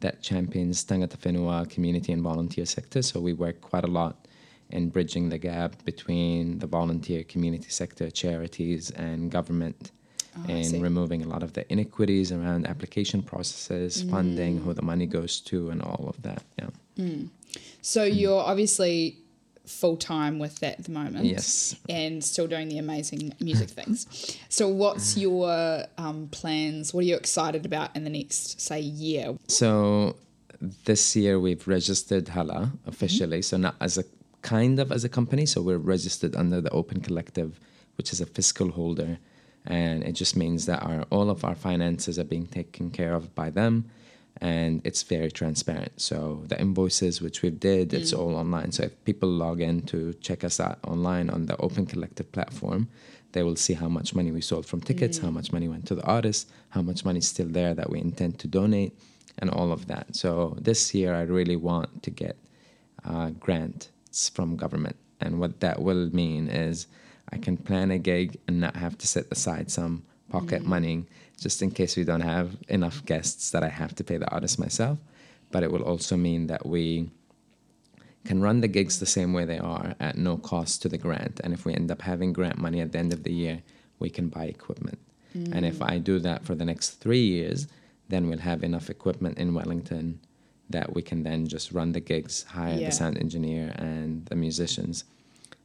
that 0.00 0.22
champions 0.22 0.84
Tangata 0.84 1.16
Whenua 1.18 1.68
community 1.68 2.12
and 2.12 2.22
volunteer 2.22 2.66
sector. 2.66 3.02
So 3.02 3.20
we 3.20 3.32
work 3.32 3.60
quite 3.60 3.84
a 3.84 3.88
lot 3.88 4.26
in 4.70 4.90
bridging 4.90 5.28
the 5.30 5.38
gap 5.38 5.84
between 5.84 6.58
the 6.58 6.66
volunteer 6.66 7.24
community 7.24 7.70
sector, 7.70 8.10
charities, 8.10 8.90
and 8.90 9.30
government. 9.30 9.92
Oh, 10.36 10.50
in 10.50 10.80
removing 10.80 11.22
a 11.22 11.26
lot 11.26 11.42
of 11.42 11.54
the 11.54 11.64
inequities 11.72 12.30
around 12.30 12.66
application 12.68 13.22
processes, 13.22 14.04
Mm. 14.04 14.10
funding, 14.10 14.58
who 14.58 14.72
the 14.72 14.82
money 14.82 15.06
goes 15.06 15.40
to, 15.40 15.70
and 15.70 15.82
all 15.82 16.04
of 16.08 16.22
that. 16.22 16.42
Yeah. 16.58 16.70
so 17.80 18.04
you're 18.04 18.40
obviously 18.52 19.18
full 19.68 19.96
time 19.96 20.38
with 20.38 20.58
that 20.60 20.78
at 20.78 20.84
the 20.84 20.90
moment. 20.90 21.24
Yes. 21.24 21.76
And 21.88 22.22
still 22.22 22.46
doing 22.46 22.68
the 22.68 22.78
amazing 22.78 23.34
music 23.40 23.68
things. 23.68 24.38
So 24.48 24.68
what's 24.68 25.16
your 25.16 25.84
um, 25.96 26.28
plans? 26.30 26.92
What 26.92 27.00
are 27.00 27.06
you 27.06 27.16
excited 27.16 27.64
about 27.66 27.94
in 27.94 28.04
the 28.04 28.10
next, 28.10 28.60
say, 28.60 28.80
year? 28.80 29.36
So 29.48 30.16
this 30.84 31.14
year 31.14 31.38
we've 31.38 31.66
registered 31.68 32.28
Hala 32.28 32.72
officially, 32.86 33.42
so 33.42 33.56
not 33.56 33.76
as 33.80 33.98
a 33.98 34.04
kind 34.42 34.78
of 34.80 34.90
as 34.90 35.04
a 35.04 35.08
company. 35.08 35.46
So 35.46 35.62
we're 35.62 35.78
registered 35.78 36.34
under 36.34 36.60
the 36.60 36.70
Open 36.70 37.00
Collective, 37.00 37.60
which 37.96 38.12
is 38.12 38.20
a 38.20 38.26
fiscal 38.26 38.70
holder, 38.70 39.18
and 39.66 40.02
it 40.02 40.12
just 40.12 40.36
means 40.36 40.66
that 40.66 40.82
our 40.82 41.02
all 41.10 41.30
of 41.30 41.44
our 41.44 41.54
finances 41.54 42.18
are 42.18 42.24
being 42.24 42.46
taken 42.46 42.90
care 42.90 43.14
of 43.14 43.34
by 43.34 43.50
them, 43.50 43.90
and 44.40 44.80
it's 44.84 45.02
very 45.02 45.30
transparent. 45.30 46.00
So 46.00 46.44
the 46.46 46.60
invoices 46.60 47.20
which 47.20 47.42
we 47.42 47.50
did, 47.50 47.92
it's 47.92 48.12
all 48.12 48.36
online. 48.36 48.72
So 48.72 48.84
if 48.84 49.04
people 49.04 49.28
log 49.28 49.60
in 49.60 49.82
to 49.86 50.14
check 50.14 50.44
us 50.44 50.60
out 50.60 50.78
online 50.86 51.28
on 51.28 51.46
the 51.46 51.56
Open 51.56 51.86
Collective 51.86 52.30
platform, 52.30 52.88
they 53.32 53.42
will 53.42 53.56
see 53.56 53.74
how 53.74 53.88
much 53.88 54.14
money 54.14 54.30
we 54.30 54.40
sold 54.40 54.64
from 54.64 54.80
tickets, 54.80 55.18
how 55.18 55.30
much 55.30 55.52
money 55.52 55.68
went 55.68 55.86
to 55.86 55.94
the 55.94 56.04
artist, 56.04 56.50
how 56.70 56.82
much 56.82 57.04
money 57.04 57.18
is 57.18 57.28
still 57.28 57.48
there 57.48 57.74
that 57.74 57.90
we 57.90 58.00
intend 58.00 58.38
to 58.38 58.46
donate, 58.46 58.96
and 59.38 59.50
all 59.50 59.72
of 59.72 59.86
that. 59.88 60.14
So 60.14 60.56
this 60.60 60.94
year, 60.94 61.14
I 61.14 61.22
really 61.22 61.56
want 61.56 62.02
to 62.04 62.10
get 62.10 62.36
uh, 63.04 63.30
grants 63.30 64.28
from 64.30 64.56
government, 64.56 64.96
and 65.20 65.40
what 65.40 65.60
that 65.60 65.82
will 65.82 66.08
mean 66.14 66.48
is 66.48 66.86
I 67.32 67.38
can 67.38 67.56
plan 67.56 67.90
a 67.90 67.98
gig 67.98 68.38
and 68.46 68.60
not 68.60 68.76
have 68.76 68.96
to 68.98 69.06
set 69.06 69.26
aside 69.30 69.70
some 69.70 70.04
pocket 70.28 70.62
mm. 70.62 70.66
money 70.66 71.06
just 71.40 71.62
in 71.62 71.70
case 71.70 71.96
we 71.96 72.04
don't 72.04 72.20
have 72.20 72.56
enough 72.68 73.04
guests 73.04 73.50
that 73.52 73.62
I 73.62 73.68
have 73.68 73.94
to 73.96 74.04
pay 74.04 74.16
the 74.16 74.30
artist 74.30 74.58
myself. 74.58 74.98
But 75.50 75.62
it 75.62 75.72
will 75.72 75.82
also 75.82 76.16
mean 76.16 76.48
that 76.48 76.66
we 76.66 77.10
can 78.24 78.42
run 78.42 78.60
the 78.60 78.68
gigs 78.68 78.98
the 78.98 79.06
same 79.06 79.32
way 79.32 79.44
they 79.44 79.58
are 79.58 79.94
at 80.00 80.18
no 80.18 80.36
cost 80.36 80.82
to 80.82 80.88
the 80.88 80.98
grant. 80.98 81.40
And 81.42 81.54
if 81.54 81.64
we 81.64 81.72
end 81.72 81.90
up 81.90 82.02
having 82.02 82.32
grant 82.32 82.58
money 82.58 82.80
at 82.80 82.92
the 82.92 82.98
end 82.98 83.12
of 83.12 83.22
the 83.22 83.32
year, 83.32 83.62
we 83.98 84.10
can 84.10 84.28
buy 84.28 84.44
equipment. 84.44 84.98
And 85.34 85.64
if 85.64 85.78
mm. 85.78 85.90
I 85.90 85.98
do 85.98 86.18
that 86.20 86.44
for 86.44 86.54
the 86.54 86.64
next 86.64 87.00
three 87.00 87.24
years, 87.24 87.68
then 88.08 88.28
we'll 88.28 88.38
have 88.38 88.64
enough 88.64 88.90
equipment 88.90 89.38
in 89.38 89.54
Wellington 89.54 90.20
that 90.70 90.94
we 90.94 91.02
can 91.02 91.22
then 91.22 91.46
just 91.46 91.72
run 91.72 91.92
the 91.92 92.00
gigs, 92.00 92.42
hire 92.44 92.78
Yeah. 92.78 92.86
the 92.86 92.92
sound 92.92 93.18
engineer 93.18 93.72
and 93.76 94.26
the 94.26 94.36
musicians, 94.36 95.04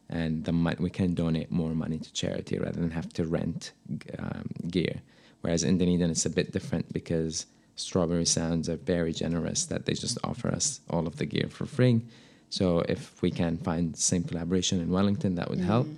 and 0.08 0.44
the 0.44 0.76
we 0.78 0.90
can 0.90 1.14
donate 1.14 1.50
more 1.50 1.74
money 1.74 1.98
to 1.98 2.12
charity 2.12 2.58
rather 2.58 2.80
than 2.80 2.90
have 2.90 3.12
to 3.14 3.24
rent 3.24 3.72
um, 4.18 4.48
gear. 4.68 5.00
Whereas 5.40 5.62
in 5.62 5.78
Dunedin, 5.78 6.10
it's 6.10 6.26
a 6.26 6.30
bit 6.30 6.52
different 6.52 6.92
because 6.92 7.46
Strawberry 7.76 8.24
Sounds 8.24 8.68
are 8.68 8.76
very 8.76 9.12
generous 9.12 9.66
that 9.66 9.86
they 9.86 9.94
just 9.94 10.18
offer 10.24 10.48
us 10.48 10.80
all 10.88 11.06
of 11.06 11.16
the 11.16 11.26
gear 11.26 11.48
for 11.50 11.66
free. 11.66 12.02
So 12.50 12.80
if 12.88 13.20
we 13.20 13.30
can 13.30 13.58
find 13.58 13.94
the 13.94 14.00
same 14.00 14.22
collaboration 14.22 14.80
in 14.80 14.90
Wellington, 14.90 15.34
that 15.34 15.50
would 15.50 15.60
help. 15.60 15.88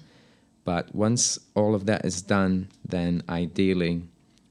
But 0.65 0.95
once 0.95 1.39
all 1.55 1.75
of 1.75 1.87
that 1.87 2.05
is 2.05 2.23
done, 2.23 2.69
then 2.85 3.23
ideally 3.29 4.03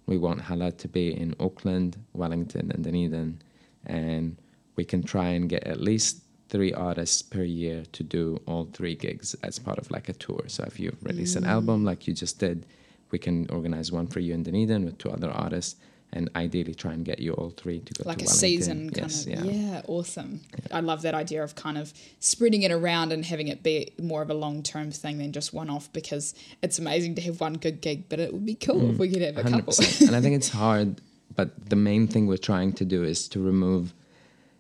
we 0.06 0.18
want 0.18 0.41
Hala 0.41 0.72
to 0.72 0.88
be 0.88 1.20
in 1.20 1.36
Auckland, 1.39 1.98
Wellington, 2.13 2.72
and 2.72 2.84
Dunedin, 2.84 3.41
and 3.86 4.38
we 4.76 4.86
can 4.86 5.04
try 5.04 5.30
and 5.30 5.50
get 5.50 5.65
at 5.65 5.82
least 5.82 6.22
three 6.49 6.73
artists 6.73 7.21
per 7.21 7.43
year 7.43 7.84
to 7.91 8.03
do 8.03 8.41
all 8.45 8.65
three 8.73 8.95
gigs 8.95 9.36
as 9.43 9.60
part 9.60 9.77
of 9.79 9.89
like 9.91 10.10
a 10.10 10.13
tour. 10.13 10.43
So 10.47 10.63
if 10.65 10.79
you 10.79 10.95
release 11.01 11.36
an 11.36 11.43
mm. 11.43 11.49
album 11.49 11.84
like 11.84 12.08
you 12.08 12.13
just 12.13 12.39
did, 12.39 12.65
we 13.12 13.19
can 13.19 13.49
organize 13.49 13.91
one 13.91 14.08
for 14.08 14.19
you 14.19 14.34
in 14.34 14.43
Dunedin 14.43 14.86
with 14.86 14.97
two 14.97 15.10
other 15.10 15.31
artists, 15.31 15.75
and 16.13 16.29
ideally 16.36 16.73
try 16.73 16.93
and 16.93 17.03
get 17.03 17.19
you 17.19 17.34
all 17.34 17.49
three 17.51 17.79
to 17.79 17.93
go 17.93 18.08
like 18.08 18.19
to 18.19 18.23
a 18.23 18.27
Wellington. 18.27 18.39
season 18.39 18.89
kind 18.89 19.12
Yes, 19.12 19.25
of 19.25 19.31
yeah. 19.31 19.43
yeah. 19.43 19.81
awesome 19.88 20.39
i 20.71 20.79
love 20.79 21.01
that 21.01 21.13
idea 21.13 21.43
of 21.43 21.55
kind 21.55 21.77
of 21.77 21.93
spreading 22.19 22.63
it 22.63 22.71
around 22.71 23.12
and 23.12 23.25
having 23.25 23.49
it 23.49 23.63
be 23.63 23.91
more 24.01 24.21
of 24.21 24.29
a 24.29 24.34
long-term 24.34 24.91
thing 24.91 25.17
than 25.17 25.34
just 25.34 25.53
one 25.53 25.69
off 25.69 25.91
because 25.93 26.34
it's 26.62 26.79
amazing 26.79 27.15
to 27.15 27.21
have 27.21 27.41
one 27.41 27.55
good 27.55 27.81
gig 27.81 28.08
but 28.08 28.19
it 28.19 28.31
would 28.34 28.45
be 28.45 28.55
cool 28.55 28.89
if 28.89 28.95
mm, 28.95 28.99
we 28.99 29.10
could 29.10 29.21
have 29.21 29.38
a 29.38 29.43
couple 29.43 29.73
100%. 29.73 30.08
and 30.08 30.15
I 30.15 30.21
think 30.21 30.36
it's 30.41 30.49
hard, 30.49 31.01
but 31.36 31.69
the 31.69 31.75
main 31.75 32.08
thing 32.08 32.27
we're 32.27 32.38
trying 32.38 32.71
to 32.73 32.86
do 32.86 33.03
is 33.03 33.27
to 33.29 33.39
remove 33.41 33.93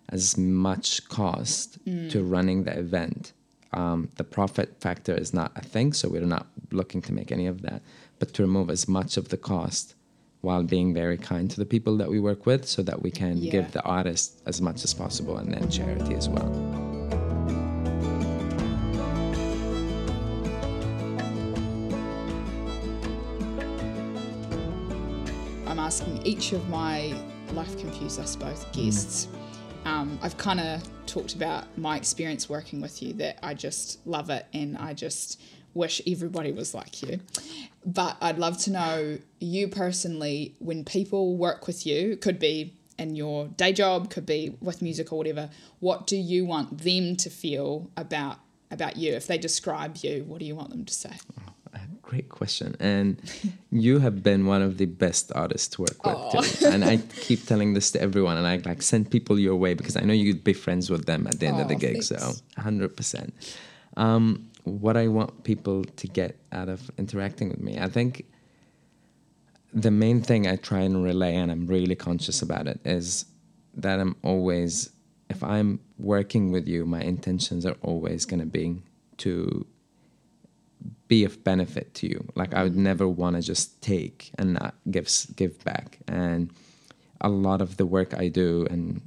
as 0.09 0.37
much 0.37 1.07
cost 1.09 1.77
to 1.85 2.23
running 2.23 2.63
the 2.63 2.77
event. 2.77 3.33
Um, 3.73 4.09
the 4.15 4.23
profit 4.23 4.79
factor 4.79 5.13
is 5.13 5.33
not 5.33 5.51
a 5.55 5.61
thing, 5.61 5.93
so 5.93 6.07
we're 6.07 6.21
not 6.21 6.47
looking 6.71 7.01
to 7.03 7.13
make 7.13 7.31
any 7.31 7.47
of 7.47 7.61
that, 7.63 7.81
but 8.19 8.33
to 8.35 8.43
remove 8.43 8.69
as 8.69 8.87
much 8.87 9.17
of 9.17 9.29
the 9.29 9.37
cost 9.37 9.95
while 10.41 10.63
being 10.63 10.93
very 10.93 11.17
kind 11.17 11.49
to 11.51 11.57
the 11.57 11.65
people 11.65 11.97
that 11.97 12.09
we 12.09 12.19
work 12.19 12.45
with 12.45 12.65
so 12.67 12.83
that 12.83 13.01
we 13.01 13.09
can 13.11 13.37
Yeah. 13.39 13.51
give 13.51 13.71
the 13.71 13.81
artist 13.83 14.41
as 14.45 14.61
much 14.61 14.83
as 14.83 14.93
possible 14.93 15.37
and 15.37 15.51
then 15.53 15.69
charity 15.69 16.13
as 16.13 16.29
well. 16.29 16.51
I'm 25.67 25.79
asking 25.79 26.21
each 26.25 26.51
of 26.53 26.67
my 26.69 27.13
Life 27.53 27.77
Confused, 27.79 28.19
I 28.19 28.25
suppose, 28.25 28.65
guests. 28.71 29.27
Um, 29.85 30.19
I've 30.21 30.37
kind 30.37 30.59
of 30.59 30.83
talked 31.05 31.35
about 31.35 31.77
my 31.77 31.95
experience 31.95 32.49
working 32.49 32.81
with 32.81 33.01
you, 33.01 33.13
that 33.13 33.39
I 33.43 33.53
just 33.53 34.05
love 34.05 34.29
it 34.29 34.45
and 34.53 34.77
I 34.77 34.93
just 34.93 35.39
wish 35.75 36.01
everybody 36.07 36.51
was 36.51 36.73
like 36.73 37.01
you. 37.03 37.19
But 37.85 38.17
I'd 38.19 38.39
love 38.39 38.57
to 38.59 38.71
know 38.71 39.19
you 39.39 39.67
personally, 39.67 40.55
when 40.59 40.83
people 40.83 41.37
work 41.37 41.67
with 41.67 41.85
you, 41.85 42.17
could 42.17 42.39
be 42.39 42.73
in 42.97 43.15
your 43.15 43.47
day 43.47 43.73
job, 43.73 44.09
could 44.09 44.25
be 44.25 44.55
with 44.61 44.81
music 44.81 45.11
or 45.11 45.17
whatever, 45.17 45.49
what 45.79 46.07
do 46.07 46.17
you 46.17 46.45
want 46.45 46.79
them 46.79 47.15
to 47.17 47.29
feel 47.29 47.89
about 47.95 48.39
about 48.71 48.97
you? 48.97 49.13
If 49.13 49.27
they 49.27 49.37
describe 49.37 49.97
you, 49.97 50.23
what 50.27 50.39
do 50.39 50.45
you 50.45 50.55
want 50.55 50.71
them 50.71 50.85
to 50.85 50.93
say? 50.93 51.11
Great 52.05 52.29
question. 52.29 52.75
And 52.79 53.19
you 53.71 53.97
have 53.97 54.21
been 54.21 54.45
one 54.45 54.61
of 54.61 54.77
the 54.77 54.85
best 54.85 55.31
artists 55.33 55.69
to 55.69 55.81
work 55.81 56.05
with. 56.05 56.59
too. 56.59 56.67
And 56.67 56.85
I 56.85 56.97
keep 56.97 57.45
telling 57.47 57.73
this 57.73 57.89
to 57.91 58.01
everyone 58.01 58.37
and 58.37 58.45
I 58.45 58.57
like 58.57 58.83
send 58.83 59.09
people 59.09 59.39
your 59.39 59.55
way 59.55 59.73
because 59.73 59.97
I 59.97 60.01
know 60.01 60.13
you'd 60.13 60.43
be 60.43 60.53
friends 60.53 60.91
with 60.91 61.05
them 61.07 61.25
at 61.25 61.39
the 61.39 61.47
end 61.47 61.59
of 61.59 61.67
the 61.67 61.75
gig. 61.75 62.03
thanks. 62.03 62.07
So 62.09 62.33
100%. 62.59 63.31
Um, 63.97 64.51
what 64.65 64.95
I 64.95 65.07
want 65.07 65.43
people 65.43 65.83
to 65.83 66.07
get 66.07 66.37
out 66.51 66.69
of 66.69 66.91
interacting 66.99 67.49
with 67.49 67.59
me, 67.59 67.79
I 67.79 67.87
think 67.87 68.25
the 69.73 69.91
main 69.91 70.21
thing 70.21 70.47
I 70.47 70.57
try 70.57 70.81
and 70.81 71.03
relay, 71.03 71.35
and 71.35 71.51
I'm 71.51 71.65
really 71.65 71.95
conscious 71.95 72.41
about 72.43 72.67
it, 72.67 72.79
is 72.85 73.25
that 73.73 73.99
I'm 73.99 74.15
always, 74.21 74.91
if 75.29 75.43
I'm 75.43 75.79
working 75.97 76.51
with 76.51 76.67
you, 76.67 76.85
my 76.85 77.01
intentions 77.01 77.65
are 77.65 77.77
always 77.81 78.25
going 78.25 78.41
to 78.41 78.45
be 78.45 78.83
to 79.17 79.65
be 81.07 81.23
of 81.23 81.43
benefit 81.43 81.93
to 81.95 82.07
you. 82.07 82.25
Like 82.35 82.53
I 82.53 82.63
would 82.63 82.75
never 82.75 83.07
want 83.07 83.35
to 83.35 83.41
just 83.41 83.81
take 83.81 84.31
and 84.37 84.53
not 84.53 84.75
give 84.89 85.09
give 85.35 85.63
back. 85.63 85.99
And 86.07 86.49
a 87.21 87.29
lot 87.29 87.61
of 87.61 87.77
the 87.77 87.85
work 87.85 88.13
I 88.13 88.27
do 88.27 88.67
and 88.69 89.01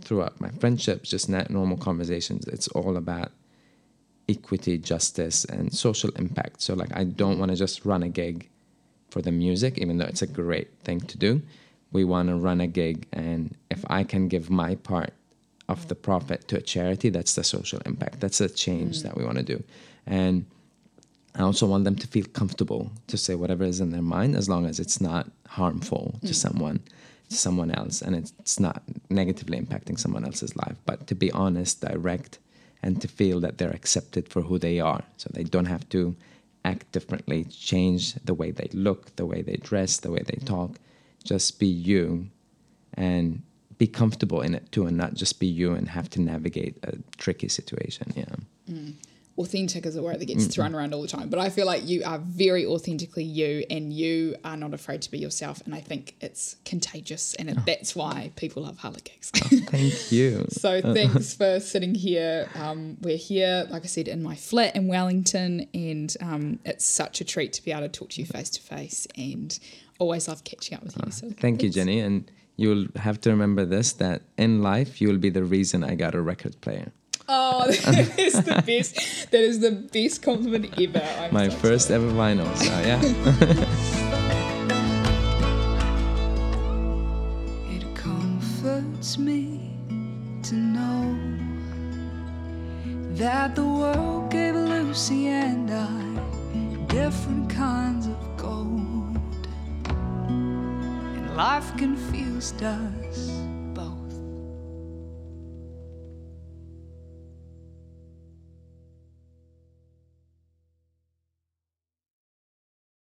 throughout 0.00 0.40
my 0.40 0.50
friendships, 0.50 1.10
just 1.10 1.28
not 1.28 1.50
normal 1.50 1.76
conversations, 1.76 2.46
it's 2.46 2.68
all 2.68 2.96
about 2.96 3.32
equity, 4.28 4.78
justice, 4.78 5.44
and 5.44 5.72
social 5.72 6.10
impact. 6.16 6.62
So 6.62 6.74
like 6.74 6.94
I 6.96 7.04
don't 7.04 7.38
want 7.38 7.50
to 7.50 7.56
just 7.56 7.84
run 7.84 8.02
a 8.02 8.08
gig 8.08 8.48
for 9.10 9.22
the 9.22 9.32
music, 9.32 9.78
even 9.78 9.98
though 9.98 10.06
it's 10.06 10.22
a 10.22 10.26
great 10.26 10.70
thing 10.82 11.00
to 11.00 11.18
do. 11.18 11.42
We 11.92 12.04
want 12.04 12.28
to 12.28 12.34
run 12.34 12.60
a 12.60 12.66
gig, 12.66 13.06
and 13.12 13.54
if 13.70 13.84
I 13.88 14.02
can 14.02 14.26
give 14.26 14.50
my 14.50 14.74
part 14.74 15.12
of 15.68 15.86
the 15.86 15.94
profit 15.94 16.48
to 16.48 16.56
a 16.56 16.60
charity, 16.60 17.08
that's 17.08 17.34
the 17.36 17.44
social 17.44 17.80
impact. 17.86 18.18
That's 18.20 18.38
the 18.38 18.48
change 18.48 18.98
mm. 18.98 19.02
that 19.04 19.16
we 19.16 19.24
want 19.24 19.38
to 19.38 19.44
do. 19.44 19.62
And 20.04 20.46
I 21.36 21.42
also 21.42 21.66
want 21.66 21.84
them 21.84 21.96
to 21.96 22.06
feel 22.06 22.26
comfortable 22.26 22.92
to 23.08 23.16
say 23.16 23.34
whatever 23.34 23.64
is 23.64 23.80
in 23.80 23.90
their 23.90 24.02
mind 24.02 24.36
as 24.36 24.48
long 24.48 24.66
as 24.66 24.78
it's 24.78 25.00
not 25.00 25.30
harmful 25.48 26.18
to 26.22 26.28
mm. 26.28 26.34
someone 26.34 26.80
to 27.30 27.36
someone 27.36 27.70
else 27.70 28.02
and 28.02 28.14
it's, 28.14 28.32
it's 28.38 28.60
not 28.60 28.82
negatively 29.10 29.58
impacting 29.58 29.98
someone 29.98 30.24
else's 30.24 30.54
life. 30.56 30.76
But 30.84 31.06
to 31.08 31.14
be 31.14 31.32
honest 31.32 31.80
direct 31.80 32.38
and 32.82 33.00
to 33.00 33.08
feel 33.08 33.40
that 33.40 33.58
they're 33.58 33.70
accepted 33.70 34.28
for 34.28 34.42
who 34.42 34.58
they 34.58 34.78
are. 34.78 35.02
So 35.16 35.30
they 35.32 35.44
don't 35.44 35.64
have 35.64 35.88
to 35.88 36.14
act 36.64 36.92
differently 36.92 37.44
change 37.44 38.14
the 38.24 38.34
way 38.34 38.50
they 38.50 38.68
look 38.72 39.16
the 39.16 39.26
way 39.26 39.42
they 39.42 39.56
dress 39.56 39.98
the 39.98 40.10
way 40.10 40.22
they 40.24 40.38
talk. 40.44 40.78
Just 41.24 41.58
be 41.58 41.66
you 41.66 42.28
and 42.94 43.42
be 43.78 43.86
comfortable 43.86 44.40
in 44.40 44.54
it 44.54 44.70
too 44.70 44.86
and 44.86 44.96
not 44.96 45.14
just 45.14 45.40
be 45.40 45.46
you 45.46 45.72
and 45.72 45.88
have 45.88 46.08
to 46.10 46.20
navigate 46.20 46.76
a 46.84 46.96
tricky 47.16 47.48
situation 47.48 48.12
yeah 48.14 48.24
mm. 48.70 48.94
Authentic 49.36 49.84
is 49.86 49.96
a 49.96 50.02
word 50.02 50.20
that 50.20 50.26
gets 50.26 50.46
thrown 50.46 50.74
around 50.74 50.94
all 50.94 51.02
the 51.02 51.08
time, 51.08 51.28
but 51.28 51.38
I 51.38 51.50
feel 51.50 51.66
like 51.66 51.86
you 51.86 52.02
are 52.04 52.18
very 52.18 52.64
authentically 52.64 53.24
you 53.24 53.64
and 53.68 53.92
you 53.92 54.36
are 54.44 54.56
not 54.56 54.74
afraid 54.74 55.02
to 55.02 55.10
be 55.10 55.18
yourself. 55.18 55.60
And 55.64 55.74
I 55.74 55.80
think 55.80 56.14
it's 56.20 56.56
contagious, 56.64 57.34
and 57.34 57.50
it, 57.50 57.58
that's 57.66 57.96
why 57.96 58.32
people 58.36 58.62
love 58.62 58.78
Hala 58.78 59.00
gigs. 59.00 59.30
thank 59.30 60.12
you 60.12 60.46
so 60.50 60.80
thanks 60.80 61.34
for 61.34 61.60
sitting 61.60 61.94
here. 61.94 62.48
Um, 62.54 62.96
we're 63.00 63.16
here, 63.16 63.66
like 63.70 63.82
I 63.82 63.86
said, 63.86 64.08
in 64.08 64.22
my 64.22 64.36
flat 64.36 64.76
in 64.76 64.88
Wellington, 64.88 65.68
and 65.74 66.14
um, 66.20 66.58
it's 66.64 66.84
such 66.84 67.20
a 67.20 67.24
treat 67.24 67.52
to 67.54 67.64
be 67.64 67.72
able 67.72 67.82
to 67.82 67.88
talk 67.88 68.10
to 68.10 68.20
you 68.20 68.26
face 68.26 68.50
to 68.50 68.60
face. 68.60 69.06
And 69.16 69.58
always 69.98 70.28
love 70.28 70.44
catching 70.44 70.76
up 70.76 70.84
with 70.84 70.96
you. 71.04 71.10
So 71.12 71.30
Thank 71.30 71.62
you. 71.62 71.70
Jenny. 71.70 72.00
And 72.00 72.30
you'll 72.56 72.86
have 72.96 73.20
to 73.22 73.30
remember 73.30 73.64
this 73.64 73.92
that 73.94 74.22
in 74.36 74.62
life, 74.62 75.00
you'll 75.00 75.18
be 75.18 75.30
the 75.30 75.44
reason 75.44 75.84
I 75.84 75.94
got 75.94 76.14
a 76.14 76.20
record 76.20 76.60
player. 76.60 76.92
Oh, 77.28 77.66
that 77.70 78.18
is 78.18 78.34
the 78.34 78.62
best. 78.66 79.30
That 79.30 79.40
is 79.40 79.60
the 79.60 79.70
best 79.70 80.22
compliment 80.22 80.78
ever. 80.78 81.00
I'm 81.00 81.32
My 81.32 81.48
so 81.48 81.56
first 81.56 81.90
ever 81.90 82.08
vinyl. 82.08 82.54
So, 82.56 82.64
yeah. 82.84 83.00
It 87.76 87.94
comforts 87.96 89.16
me 89.18 89.70
to 90.42 90.54
know 90.54 91.16
that 93.14 93.54
the 93.54 93.64
world 93.64 94.30
gave 94.30 94.54
Lucy 94.54 95.28
and 95.28 95.70
I 95.70 96.14
different 96.88 97.48
kinds 97.50 98.06
of 98.06 98.36
gold. 98.36 99.18
And 99.88 101.36
life 101.36 101.74
confused 101.76 102.62
us 102.62 103.03